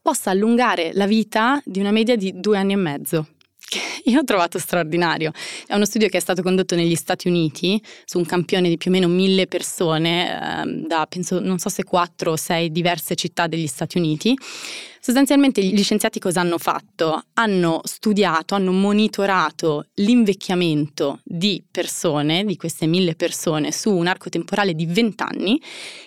possa 0.00 0.30
allungare 0.30 0.92
la 0.94 1.06
vita 1.06 1.60
di 1.66 1.80
una 1.80 1.90
media 1.90 2.16
di 2.16 2.32
due 2.34 2.56
anni 2.56 2.72
e 2.72 2.76
mezzo 2.76 3.26
che 3.68 3.80
io 4.04 4.20
ho 4.20 4.24
trovato 4.24 4.58
straordinario. 4.58 5.30
È 5.66 5.74
uno 5.74 5.84
studio 5.84 6.08
che 6.08 6.16
è 6.16 6.20
stato 6.20 6.42
condotto 6.42 6.74
negli 6.74 6.94
Stati 6.94 7.28
Uniti 7.28 7.80
su 8.04 8.18
un 8.18 8.24
campione 8.24 8.68
di 8.68 8.78
più 8.78 8.90
o 8.90 8.94
meno 8.94 9.08
mille 9.08 9.46
persone 9.46 10.62
eh, 10.62 10.86
da 10.86 11.06
penso 11.08 11.38
non 11.40 11.58
so 11.58 11.68
se 11.68 11.84
quattro 11.84 12.32
o 12.32 12.36
sei 12.36 12.72
diverse 12.72 13.14
città 13.14 13.46
degli 13.46 13.66
Stati 13.66 13.98
Uniti. 13.98 14.36
Sostanzialmente 15.00 15.62
gli 15.64 15.82
scienziati 15.82 16.18
cosa 16.18 16.40
hanno 16.40 16.58
fatto? 16.58 17.22
Hanno 17.34 17.80
studiato, 17.84 18.54
hanno 18.54 18.72
monitorato 18.72 19.86
l'invecchiamento 19.94 21.20
di 21.22 21.62
persone, 21.70 22.44
di 22.44 22.56
queste 22.56 22.86
mille 22.86 23.14
persone, 23.14 23.70
su 23.70 23.94
un 23.94 24.06
arco 24.06 24.28
temporale 24.28 24.74
di 24.74 24.86
20 24.86 25.22
anni 25.22 25.62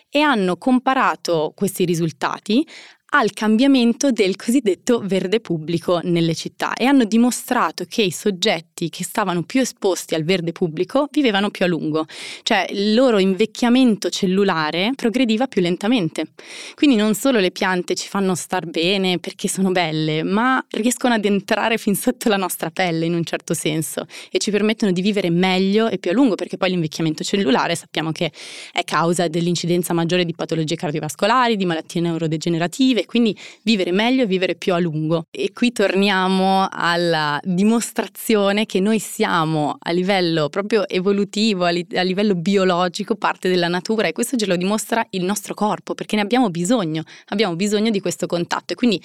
e 0.10 0.20
hanno 0.20 0.58
comparato 0.58 1.54
questi 1.56 1.86
risultati 1.86 2.68
al 3.14 3.34
cambiamento 3.34 4.12
del 4.12 4.38
cosiddetto 4.38 5.02
verde 5.04 5.42
pubblico 5.42 6.00
nelle 6.04 6.34
città 6.34 6.74
e 6.74 6.86
hanno 6.86 7.04
dimostrato 7.04 7.84
che 7.88 8.04
i 8.04 8.12
soggetti 8.12 8.90
che 8.90 9.04
stavano 9.04 9.44
più 9.44 9.60
esposti 9.60 10.16
al 10.16 10.24
verde 10.24 10.54
pubblico 10.54 11.08
vivevano 11.12 11.50
più 11.50 11.66
a 11.66 11.68
lungo, 11.68 12.06
cioè 12.44 12.66
il 12.70 12.94
loro 12.94 13.20
invecchiamento 13.20 14.10
cellulare 14.10 14.92
progrediva 14.96 15.48
più 15.48 15.62
lentamente. 15.62 16.28
Quindi 16.74 16.96
non 16.96 17.14
solo 17.14 17.40
le 17.40 17.52
piante 17.52 17.96
ci 17.96 18.08
fanno 18.08 18.34
star 18.34 18.66
bene 18.66 19.20
perché 19.20 19.50
sono 19.50 19.72
belle, 19.72 20.24
ma 20.24 20.64
riescono 20.70 21.14
ad 21.14 21.26
entrare 21.26 21.78
fin 21.78 21.96
sotto 21.96 22.30
la 22.30 22.38
nostra 22.38 22.70
pelle 22.70 23.06
in 23.06 23.14
un 23.14 23.26
certo 23.26 23.54
senso 23.54 24.06
e 24.32 24.40
ci 24.40 24.52
permettono 24.52 24.94
di 24.94 25.02
vivere 25.02 25.30
meglio 25.30 25.90
e 25.90 25.98
più 25.98 26.12
a 26.12 26.14
lungo 26.14 26.36
perché 26.36 26.56
poi 26.56 26.70
l'invecchiamento 26.70 27.26
cellulare 27.26 27.76
sappiamo 27.76 28.14
che 28.14 28.32
è 28.72 28.86
causa 28.86 29.28
dell'incidenza 29.28 29.94
maggiore 29.94 30.24
di 30.24 30.34
patologie 30.34 30.76
cardiovascolari, 30.76 31.58
di 31.58 31.66
malattie 31.66 32.00
neurodegenerative 32.00 33.00
e 33.02 33.06
quindi 33.06 33.38
vivere 33.64 33.92
meglio 33.92 34.24
e 34.24 34.26
vivere 34.26 34.56
più 34.56 34.74
a 34.74 34.80
lungo. 34.80 35.26
E 35.32 35.52
qui 35.54 35.72
torniamo 35.72 36.68
alla 36.70 37.40
dimostrazione 37.44 38.66
che 38.66 38.80
noi 38.80 39.00
siamo 39.00 39.78
a 39.80 39.92
livello 39.92 40.50
proprio 40.50 40.88
evolutivo, 40.88 41.66
a, 41.66 41.70
li- 41.70 41.88
a 41.96 42.02
livello 42.02 42.36
biologico, 42.36 43.16
parte 43.16 43.50
della 43.50 43.68
natura 43.68 44.08
e 44.08 44.12
questo 44.14 44.38
ce 44.38 44.46
lo 44.46 44.56
dimostra 44.56 45.06
il 45.12 45.24
nostro 45.24 45.54
corpo 45.54 45.94
perché 45.94 46.16
ne 46.16 46.22
abbiamo 46.22 46.50
bisogno, 46.50 47.04
abbiamo 47.28 47.56
bisogno 47.56 47.90
di 47.90 48.00
questo 48.00 48.28
contatto 48.28 48.74
e 48.74 48.76
quindi 48.76 49.02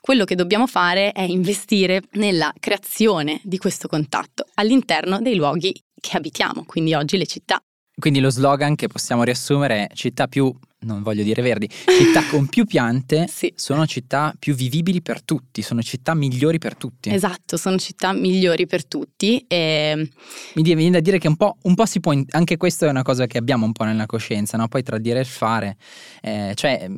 quello 0.00 0.24
che 0.24 0.34
dobbiamo 0.34 0.66
fare 0.66 1.12
è 1.12 1.22
investire 1.22 2.02
nella 2.12 2.52
creazione 2.58 3.40
di 3.44 3.58
questo 3.58 3.86
contatto 3.86 4.46
all'interno 4.54 5.20
dei 5.20 5.34
luoghi 5.34 5.74
che 6.00 6.16
abitiamo, 6.16 6.64
quindi 6.64 6.94
oggi 6.94 7.18
le 7.18 7.26
città. 7.26 7.62
Quindi 7.94 8.20
lo 8.20 8.30
slogan 8.30 8.76
che 8.76 8.88
possiamo 8.88 9.24
riassumere 9.24 9.86
è 9.86 9.94
città 9.94 10.26
più 10.26 10.50
non 10.80 11.02
voglio 11.02 11.22
dire 11.22 11.42
verdi, 11.42 11.68
città 11.68 12.26
con 12.30 12.46
più 12.46 12.64
piante 12.64 13.26
sì. 13.32 13.52
sono 13.56 13.86
città 13.86 14.34
più 14.38 14.54
vivibili 14.54 15.02
per 15.02 15.22
tutti, 15.22 15.62
sono 15.62 15.82
città 15.82 16.14
migliori 16.14 16.58
per 16.58 16.76
tutti. 16.76 17.10
Esatto, 17.10 17.56
sono 17.56 17.76
città 17.76 18.12
migliori 18.12 18.66
per 18.66 18.86
tutti. 18.86 19.44
E... 19.46 20.10
Mi 20.54 20.62
viene 20.62 20.90
da 20.90 21.00
dire 21.00 21.18
che 21.18 21.28
un 21.28 21.36
po', 21.36 21.56
un 21.62 21.74
po', 21.74 21.86
si 21.86 22.00
può, 22.00 22.14
anche 22.30 22.56
questo 22.56 22.86
è 22.86 22.88
una 22.88 23.02
cosa 23.02 23.26
che 23.26 23.38
abbiamo 23.38 23.66
un 23.66 23.72
po' 23.72 23.84
nella 23.84 24.06
coscienza, 24.06 24.56
no? 24.56 24.68
poi 24.68 24.82
tra 24.82 24.98
dire 24.98 25.20
e 25.20 25.24
fare, 25.24 25.76
eh, 26.22 26.52
cioè 26.54 26.88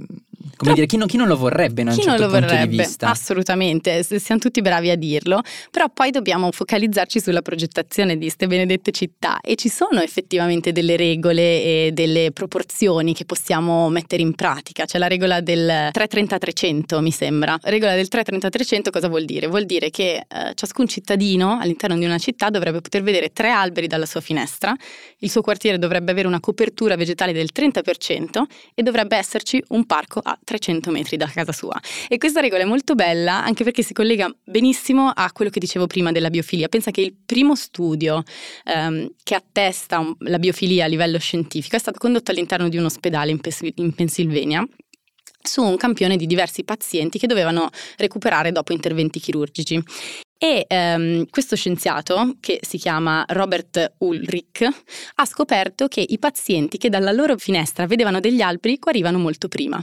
come 0.57 0.75
dire, 0.75 0.87
chi 0.87 0.97
non, 0.97 1.07
chi 1.07 1.17
non, 1.17 1.29
lo 1.29 1.37
vorrebbe 1.37 1.83
in 1.83 1.89
un 1.89 1.95
chi 1.95 2.03
certo 2.03 2.21
non 2.21 2.31
lo 2.31 2.39
punto 2.39 2.55
vorrebbe? 2.55 2.89
Assolutamente, 3.01 4.03
siamo 4.03 4.41
tutti 4.41 4.61
bravi 4.61 4.91
a 4.91 4.97
dirlo, 4.97 5.41
però 5.71 5.89
poi 5.93 6.11
dobbiamo 6.11 6.51
focalizzarci 6.51 7.21
sulla 7.21 7.43
progettazione 7.43 8.15
di 8.15 8.21
queste 8.21 8.47
benedette 8.47 8.91
città 8.91 9.41
e 9.41 9.55
ci 9.57 9.69
sono 9.69 10.01
effettivamente 10.01 10.73
delle 10.73 10.97
regole 10.97 11.43
e 11.43 11.91
delle 11.93 12.31
proporzioni 12.33 13.15
che 13.15 13.25
possiamo 13.25 13.89
mettere 13.89 14.23
in 14.23 14.35
pratica. 14.35 14.85
C'è 14.85 14.99
la 14.99 15.09
regola 15.09 15.41
del 15.41 15.91
330-300 15.93 17.01
mi 17.01 17.11
sembra. 17.11 17.59
La 17.61 17.71
regola 17.71 17.95
del 17.95 18.09
330-300 18.11 18.91
cosa 18.91 19.09
vuol 19.09 19.25
dire? 19.25 19.47
Vuol 19.47 19.65
dire 19.65 19.91
che 19.91 20.25
eh, 20.29 20.53
ciascun 20.55 20.87
cittadino 20.87 21.59
all'interno 21.61 21.97
di 21.97 22.05
una 22.05 22.19
città 22.19 22.51
dovrebbe 22.51 22.81
poter 22.81 23.03
vedere 23.03 23.31
tre 23.33 23.51
alberi 23.51 23.87
dalla 23.87 24.07
sua 24.07 24.21
finestra, 24.21 24.75
il 25.19 25.31
suo 25.31 25.43
quartiere 25.43 25.79
dovrebbe 25.79 26.11
avere 26.11 26.27
una 26.27 26.41
copertura 26.41 26.97
vegetale 26.97 27.33
del 27.33 27.51
30% 27.55 28.43
e 28.75 28.83
dovrebbe 28.83 29.17
esserci 29.17 29.63
un 29.69 29.85
parco 29.87 30.21
a 30.23 30.32
300 30.43 30.91
metri 30.91 31.17
da 31.17 31.27
casa 31.27 31.53
sua. 31.53 31.79
E 32.09 32.19
questa 32.19 32.41
regola 32.41 32.63
è 32.63 32.67
molto 32.67 32.95
bella 32.95 33.45
anche 33.45 33.65
perché 33.65 33.83
si 33.83 33.93
collega 33.93 34.33
benissimo 34.45 35.09
a 35.09 35.31
quello 35.33 35.51
che 35.51 35.61
dicevo 35.61 35.87
prima 35.87 36.13
della 36.13 36.31
biofilia. 36.31 36.69
Pensa 36.69 36.91
che 36.91 37.01
il 37.01 37.15
primo 37.25 37.55
studio 37.55 38.23
ehm, 38.65 39.15
che 39.23 39.35
attesta 39.35 40.05
la 40.19 40.39
biofilia 40.39 40.85
a 40.85 40.89
livello 40.89 41.19
scientifico 41.19 41.77
è 41.77 41.79
stato 41.79 41.99
condotto 41.99 42.31
all'interno 42.31 42.69
di 42.69 42.77
un 42.77 42.85
ospedale 42.85 43.31
in, 43.31 43.41
Pes- 43.41 43.69
in 43.77 43.95
Pennsylvania 43.95 44.67
su 45.43 45.63
un 45.63 45.77
campione 45.77 46.17
di 46.17 46.27
diversi 46.27 46.65
pazienti 46.65 47.19
che 47.19 47.27
dovevano 47.27 47.69
recuperare 47.97 48.53
dopo 48.53 48.73
interventi 48.73 49.19
chirurgici. 49.19 49.83
E 50.39 50.65
ehm, 50.67 51.27
questo 51.31 51.55
scienziato, 51.55 52.35
che 52.41 52.59
si 52.63 52.77
chiama 52.77 53.25
Robert 53.29 53.95
Ulrich, 53.99 54.69
ha 55.15 55.25
scoperto 55.25 55.87
che 55.87 56.05
i 56.07 56.19
pazienti 56.19 56.79
che 56.79 56.89
dalla 56.89 57.13
loro 57.13 57.37
finestra 57.37 57.87
vedevano 57.87 58.19
degli 58.19 58.41
alberi 58.41 58.77
guarivano 58.79 59.19
molto 59.19 59.47
prima. 59.47 59.81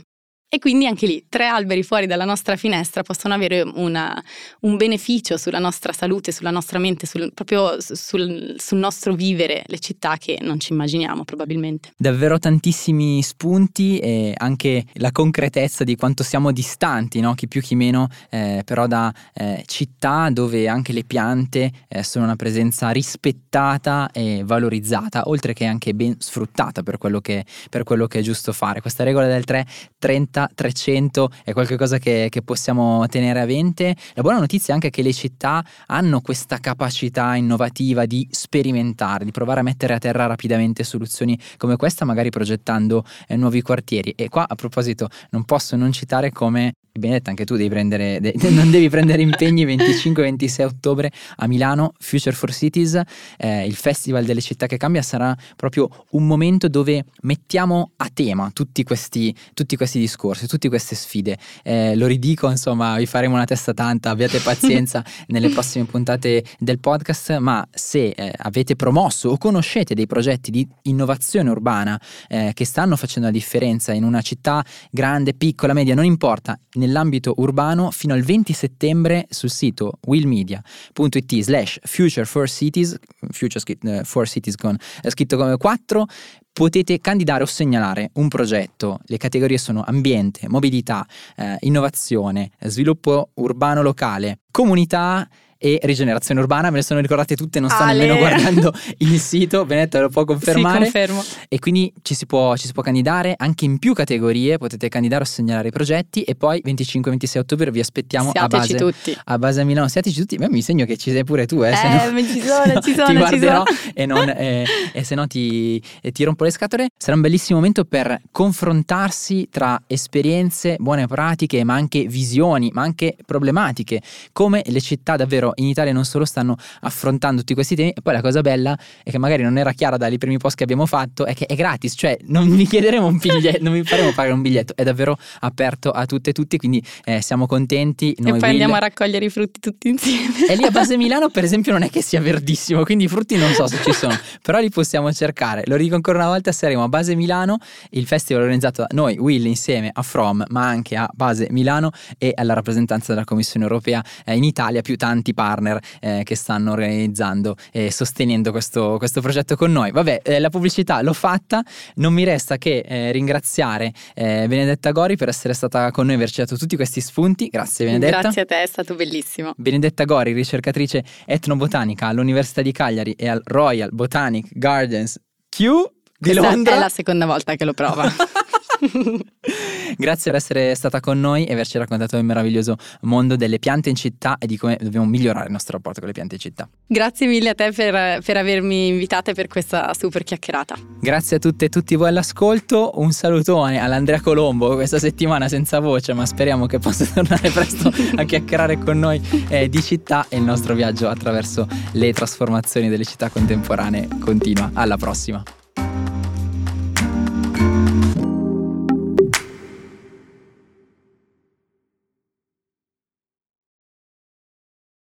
E 0.51 0.57
quindi 0.57 0.87
anche 0.87 1.05
lì 1.05 1.25
tre 1.29 1.45
alberi 1.45 1.83
fuori 1.83 2.07
dalla 2.07 2.25
nostra 2.25 2.55
finestra 2.55 3.03
possono 3.03 3.35
avere 3.35 3.61
una, 3.61 4.19
un 4.61 4.77
beneficio 4.77 5.37
sulla 5.37 5.59
nostra 5.59 5.93
salute, 5.93 6.31
sulla 6.31 6.49
nostra 6.49 6.79
mente, 6.79 7.05
sul, 7.05 7.31
proprio 7.35 7.79
sul, 7.79 8.55
sul, 8.57 8.79
nostro 8.79 9.13
vivere 9.13 9.61
le 9.67 9.77
città 9.77 10.17
che 10.17 10.39
non 10.41 10.59
ci 10.59 10.73
immaginiamo 10.73 11.23
probabilmente. 11.23 11.91
Davvero 11.95 12.39
tantissimi 12.39 13.21
spunti 13.21 13.99
e 13.99 14.33
anche 14.35 14.85
la 14.93 15.11
concretezza 15.11 15.83
di 15.83 15.95
quanto 15.95 16.23
siamo 16.23 16.51
distanti, 16.51 17.19
no? 17.19 17.35
chi 17.35 17.47
più 17.47 17.61
chi 17.61 17.75
meno, 17.75 18.07
eh, 18.31 18.63
però 18.65 18.87
da 18.87 19.13
eh, 19.35 19.63
città 19.67 20.31
dove 20.31 20.67
anche 20.67 20.93
le 20.93 21.03
piante 21.03 21.71
eh, 21.87 22.01
sono 22.01 22.25
una 22.25 22.35
presenza 22.35 22.89
rispettata 22.89 24.09
e 24.11 24.41
valorizzata, 24.43 25.29
oltre 25.29 25.53
che 25.53 25.65
anche 25.65 25.93
ben 25.93 26.15
sfruttata 26.17 26.81
per 26.81 26.97
quello 26.97 27.21
che, 27.21 27.45
per 27.69 27.83
quello 27.83 28.07
che 28.07 28.17
è 28.17 28.21
giusto 28.23 28.51
fare. 28.51 28.81
Questa 28.81 29.03
regola 29.03 29.27
del 29.27 29.43
3, 29.43 29.67
30 29.99 30.37
30, 30.39 30.51
300 30.55 31.31
è 31.43 31.53
qualcosa 31.53 31.97
che, 31.97 32.27
che 32.29 32.41
possiamo 32.41 33.05
tenere 33.07 33.41
a 33.41 33.45
mente. 33.45 33.95
La 34.13 34.21
buona 34.21 34.39
notizia 34.39 34.71
è 34.71 34.75
anche 34.75 34.89
che 34.89 35.01
le 35.01 35.11
città 35.11 35.63
hanno 35.87 36.21
questa 36.21 36.59
capacità 36.59 37.35
innovativa 37.35 38.05
di 38.05 38.27
sperimentare, 38.31 39.25
di 39.25 39.31
provare 39.31 39.59
a 39.59 39.63
mettere 39.63 39.93
a 39.93 39.97
terra 39.97 40.25
rapidamente 40.27 40.83
soluzioni 40.83 41.37
come 41.57 41.75
questa, 41.75 42.05
magari 42.05 42.29
progettando 42.29 43.03
eh, 43.27 43.35
nuovi 43.35 43.61
quartieri. 43.61 44.13
E 44.15 44.29
qua 44.29 44.45
a 44.47 44.55
proposito 44.55 45.09
non 45.31 45.43
posso 45.43 45.75
non 45.75 45.91
citare 45.91 46.31
come 46.31 46.73
Benedetta, 46.99 47.29
anche 47.29 47.45
tu 47.45 47.55
devi 47.55 47.69
prendere, 47.69 48.19
de- 48.19 48.35
non 48.49 48.69
devi 48.69 48.89
prendere 48.89 49.21
impegni 49.21 49.65
25-26 49.65 50.63
ottobre 50.63 51.11
a 51.37 51.47
Milano, 51.47 51.93
Future 51.99 52.35
for 52.35 52.53
Cities, 52.53 53.01
eh, 53.37 53.65
il 53.65 53.75
festival 53.75 54.25
delle 54.25 54.41
città 54.41 54.67
che 54.67 54.77
cambia 54.77 55.01
sarà 55.01 55.35
proprio 55.55 55.89
un 56.11 56.27
momento 56.27 56.67
dove 56.67 57.05
mettiamo 57.21 57.91
a 57.97 58.09
tema 58.13 58.51
tutti 58.53 58.83
questi, 58.83 59.35
tutti 59.53 59.75
questi 59.75 59.99
discorsi, 59.99 60.47
tutte 60.47 60.69
queste 60.69 60.95
sfide. 60.95 61.37
Eh, 61.63 61.95
lo 61.95 62.07
ridico, 62.07 62.49
insomma, 62.49 62.97
vi 62.97 63.05
faremo 63.05 63.35
una 63.35 63.45
testa 63.45 63.73
tanta, 63.73 64.09
abbiate 64.09 64.39
pazienza 64.39 65.03
nelle 65.27 65.49
prossime 65.49 65.85
puntate 65.85 66.43
del 66.59 66.79
podcast, 66.79 67.37
ma 67.37 67.65
se 67.71 68.09
eh, 68.09 68.33
avete 68.37 68.75
promosso 68.75 69.29
o 69.29 69.37
conoscete 69.37 69.93
dei 69.93 70.07
progetti 70.07 70.51
di 70.51 70.67
innovazione 70.83 71.49
urbana 71.49 71.99
eh, 72.27 72.51
che 72.53 72.65
stanno 72.65 72.95
facendo 72.95 73.27
la 73.29 73.33
differenza 73.33 73.93
in 73.93 74.03
una 74.03 74.21
città 74.21 74.63
grande, 74.91 75.33
piccola, 75.33 75.73
media, 75.73 75.95
non 75.95 76.05
importa, 76.05 76.59
nel 76.73 76.88
nell'ambito 76.89 77.35
urbano 77.37 77.91
fino 77.91 78.13
al 78.13 78.21
20 78.21 78.51
settembre 78.51 79.27
sul 79.29 79.51
sito 79.51 79.99
willmedia.it 80.05 81.39
slash 81.41 81.79
future 81.83 82.25
for 82.25 82.49
cities, 82.49 82.97
future 83.29 83.63
uh, 83.83 84.03
for 84.03 84.27
cities 84.27 84.55
con, 84.55 84.75
è 85.01 85.09
scritto 85.09 85.37
come 85.37 85.55
4, 85.55 86.05
potete 86.51 86.99
candidare 86.99 87.43
o 87.43 87.45
segnalare 87.45 88.09
un 88.15 88.27
progetto. 88.27 88.99
Le 89.05 89.17
categorie 89.17 89.57
sono 89.57 89.83
ambiente, 89.85 90.49
mobilità, 90.49 91.05
eh, 91.37 91.57
innovazione, 91.61 92.51
sviluppo 92.61 93.29
urbano 93.35 93.81
locale, 93.81 94.39
comunità 94.51 95.27
e 95.61 95.77
rigenerazione 95.83 96.39
urbana, 96.39 96.69
me 96.69 96.77
le 96.77 96.83
sono 96.83 97.01
ricordate 97.01 97.35
tutte, 97.35 97.59
non 97.59 97.69
sto 97.69 97.83
Ale. 97.83 97.99
nemmeno 97.99 98.17
guardando 98.17 98.73
il 98.99 99.19
sito, 99.19 99.65
Benetta 99.65 99.99
lo 99.99 100.07
può 100.07 100.23
confermare. 100.23 100.85
Sì, 100.85 100.91
confermo. 100.91 101.23
E 101.49 101.59
quindi 101.59 101.91
ci 102.01 102.15
si, 102.15 102.25
può, 102.25 102.55
ci 102.55 102.65
si 102.65 102.71
può 102.71 102.81
candidare 102.81 103.33
anche 103.37 103.65
in 103.65 103.77
più 103.77 103.93
categorie, 103.93 104.57
potete 104.57 104.87
candidare 104.87 105.23
o 105.23 105.25
segnalare 105.25 105.67
i 105.67 105.71
progetti 105.71 106.21
e 106.23 106.35
poi 106.35 106.61
25-26 106.65 107.37
ottobre 107.39 107.71
vi 107.71 107.81
aspettiamo 107.81 108.31
Siateci 108.31 108.55
a 108.55 108.57
base, 108.57 108.75
tutti. 108.77 109.17
a 109.25 109.37
base 109.37 109.59
a 109.59 109.65
Milano. 109.65 109.89
Siateci 109.89 110.17
tutti, 110.17 110.37
Beh, 110.37 110.49
mi 110.49 110.61
segno 110.61 110.85
che 110.85 110.95
ci 110.95 111.11
sei 111.11 111.25
pure 111.25 111.45
tu, 111.45 111.61
eh, 111.61 111.71
eh 111.71 111.75
se 111.75 111.87
no, 111.89 112.19
ci 112.21 112.41
sono, 112.41 112.79
ci 112.79 112.93
sono, 112.93 113.07
ti 113.07 113.15
guarderò 113.15 113.63
ci 113.65 113.75
sono. 113.75 113.91
E, 113.93 114.05
non, 114.05 114.29
eh, 114.29 114.65
e 114.93 115.03
se 115.03 115.15
no 115.15 115.27
ti, 115.27 115.83
eh, 116.01 116.13
ti 116.13 116.23
rompo 116.23 116.45
le 116.45 116.51
scatole. 116.51 116.87
Sarà 116.97 117.15
un 117.15 117.21
bellissimo 117.21 117.57
momento 117.57 117.83
per 117.83 118.21
confrontarsi 118.31 119.49
tra 119.51 119.81
esperienze, 119.87 120.77
buone 120.79 121.05
pratiche, 121.07 121.65
ma 121.65 121.73
anche 121.73 122.05
visioni, 122.05 122.69
ma 122.73 122.81
anche 122.81 123.17
problematiche, 123.25 124.01
come 124.31 124.61
le 124.65 124.79
città 124.79 125.17
davvero 125.17 125.48
in 125.55 125.65
Italia 125.65 125.93
non 125.93 126.05
solo 126.05 126.25
stanno 126.25 126.55
affrontando 126.81 127.41
tutti 127.41 127.53
questi 127.53 127.75
temi 127.75 127.91
e 127.91 128.01
poi 128.01 128.13
la 128.13 128.21
cosa 128.21 128.41
bella 128.41 128.77
è 129.03 129.09
che 129.09 129.17
magari 129.17 129.43
non 129.43 129.57
era 129.57 129.71
chiara 129.73 129.97
dai 129.97 130.17
primi 130.17 130.37
post 130.37 130.55
che 130.55 130.63
abbiamo 130.63 130.85
fatto 130.85 131.25
è 131.25 131.33
che 131.33 131.45
è 131.45 131.55
gratis, 131.55 131.93
cioè 131.95 132.17
non 132.25 132.55
vi 132.55 132.65
chiederemo 132.65 133.05
un 133.05 133.17
biglietto, 133.17 133.63
non 133.63 133.73
vi 133.73 133.83
faremo 133.83 134.11
pagare 134.11 134.33
un 134.33 134.41
biglietto, 134.41 134.73
è 134.75 134.83
davvero 134.83 135.17
aperto 135.41 135.91
a 135.91 136.05
tutte 136.05 136.31
e 136.31 136.33
tutti, 136.33 136.57
quindi 136.57 136.83
eh, 137.05 137.21
siamo 137.21 137.45
contenti. 137.45 138.15
Noi 138.19 138.27
e 138.27 138.31
poi 138.31 138.41
Will... 138.41 138.49
andiamo 138.51 138.75
a 138.75 138.79
raccogliere 138.79 139.25
i 139.25 139.29
frutti 139.29 139.59
tutti 139.59 139.89
insieme. 139.89 140.47
E 140.47 140.55
lì 140.55 140.63
a 140.63 140.71
base 140.71 140.97
Milano 140.97 141.29
per 141.29 141.43
esempio 141.49 141.71
non 141.71 141.83
è 141.83 141.89
che 141.89 142.01
sia 142.01 142.21
verdissimo, 142.21 142.83
quindi 142.83 143.05
i 143.05 143.07
frutti 143.07 143.35
non 143.37 143.51
so 143.53 143.67
se 143.67 143.79
ci 143.83 143.93
sono, 143.93 144.17
però 144.41 144.59
li 144.59 144.69
possiamo 144.69 145.11
cercare. 145.11 145.63
Lo 145.65 145.77
dico 145.77 145.95
ancora 145.95 146.19
una 146.19 146.27
volta, 146.27 146.51
saremo 146.51 146.83
a 146.83 146.89
base 146.89 147.15
Milano, 147.15 147.57
il 147.91 148.05
festival 148.05 148.43
organizzato 148.43 148.81
da 148.81 148.87
noi, 148.91 149.17
Will, 149.17 149.45
insieme 149.45 149.89
a 149.93 150.01
From, 150.01 150.43
ma 150.49 150.67
anche 150.67 150.95
a 150.95 151.09
base 151.13 151.47
Milano 151.51 151.91
e 152.17 152.31
alla 152.35 152.53
rappresentanza 152.53 153.13
della 153.13 153.25
Commissione 153.25 153.65
Europea 153.65 154.03
eh, 154.25 154.35
in 154.35 154.43
Italia, 154.43 154.81
più 154.81 154.95
tanti 154.97 155.33
partner 155.39 155.79
eh, 156.01 156.23
che 156.25 156.35
stanno 156.35 156.73
organizzando 156.73 157.55
e 157.71 157.93
sostenendo 157.93 158.51
questo, 158.51 158.97
questo 158.97 159.21
progetto 159.21 159.55
con 159.55 159.71
noi. 159.71 159.91
Vabbè, 159.91 160.19
eh, 160.21 160.39
la 160.39 160.49
pubblicità 160.49 161.01
l'ho 161.01 161.13
fatta, 161.13 161.63
non 161.95 162.11
mi 162.11 162.25
resta 162.25 162.57
che 162.57 162.83
eh, 162.85 163.13
ringraziare 163.13 163.93
eh, 164.15 164.47
Benedetta 164.49 164.91
Gori 164.91 165.15
per 165.15 165.29
essere 165.29 165.53
stata 165.53 165.91
con 165.91 166.07
noi 166.07 166.15
e 166.15 166.17
averci 166.17 166.41
dato 166.41 166.57
tutti 166.57 166.75
questi 166.75 166.99
spunti. 166.99 167.47
Grazie 167.47 167.85
Benedetta. 167.85 168.19
Grazie 168.19 168.41
a 168.41 168.45
te, 168.45 168.63
è 168.63 168.65
stato 168.65 168.95
bellissimo. 168.95 169.53
Benedetta 169.55 170.03
Gori, 170.03 170.33
ricercatrice 170.33 171.05
etnobotanica 171.25 172.07
all'Università 172.07 172.61
di 172.61 172.73
Cagliari 172.73 173.13
e 173.13 173.29
al 173.29 173.41
Royal 173.45 173.91
Botanic 173.93 174.47
Gardens 174.51 175.17
Q 175.47 175.59
di 175.61 176.31
Questa 176.31 176.41
Londra. 176.41 176.75
È 176.75 176.79
la 176.79 176.89
seconda 176.89 177.25
volta 177.25 177.55
che 177.55 177.63
lo 177.63 177.73
prova. 177.73 178.11
Grazie 179.97 180.31
per 180.31 180.39
essere 180.39 180.75
stata 180.75 180.99
con 180.99 181.19
noi 181.19 181.45
e 181.45 181.53
averci 181.53 181.77
raccontato 181.77 182.17
il 182.17 182.23
meraviglioso 182.23 182.75
mondo 183.01 183.35
delle 183.35 183.59
piante 183.59 183.89
in 183.89 183.95
città 183.95 184.37
e 184.37 184.47
di 184.47 184.57
come 184.57 184.77
dobbiamo 184.79 185.05
migliorare 185.05 185.45
il 185.47 185.51
nostro 185.51 185.73
rapporto 185.73 185.99
con 185.99 186.07
le 186.07 186.13
piante 186.13 186.35
in 186.35 186.41
città. 186.41 186.69
Grazie 186.87 187.27
mille 187.27 187.49
a 187.49 187.55
te 187.55 187.71
per, 187.71 188.21
per 188.23 188.37
avermi 188.37 188.87
invitata 188.87 189.33
per 189.33 189.47
questa 189.47 189.93
super 189.93 190.23
chiacchierata. 190.23 190.75
Grazie 190.99 191.37
a 191.37 191.39
tutte 191.39 191.65
e 191.65 191.69
tutti 191.69 191.95
voi 191.95 192.09
all'ascolto. 192.09 192.91
Un 192.95 193.11
salutone 193.11 193.79
all'Andrea 193.79 194.21
Colombo 194.21 194.75
questa 194.75 194.99
settimana 194.99 195.47
senza 195.47 195.79
voce, 195.79 196.13
ma 196.13 196.25
speriamo 196.25 196.65
che 196.65 196.79
possa 196.79 197.05
tornare 197.13 197.49
presto 197.49 197.91
a 198.15 198.23
chiacchierare 198.23 198.77
con 198.77 198.99
noi 198.99 199.21
eh, 199.49 199.69
di 199.69 199.81
città 199.81 200.25
e 200.29 200.37
il 200.37 200.43
nostro 200.43 200.73
viaggio 200.73 201.07
attraverso 201.09 201.67
le 201.93 202.13
trasformazioni 202.13 202.89
delle 202.89 203.05
città 203.05 203.29
contemporanee 203.29 204.07
continua. 204.19 204.71
Alla 204.73 204.97
prossima. 204.97 205.43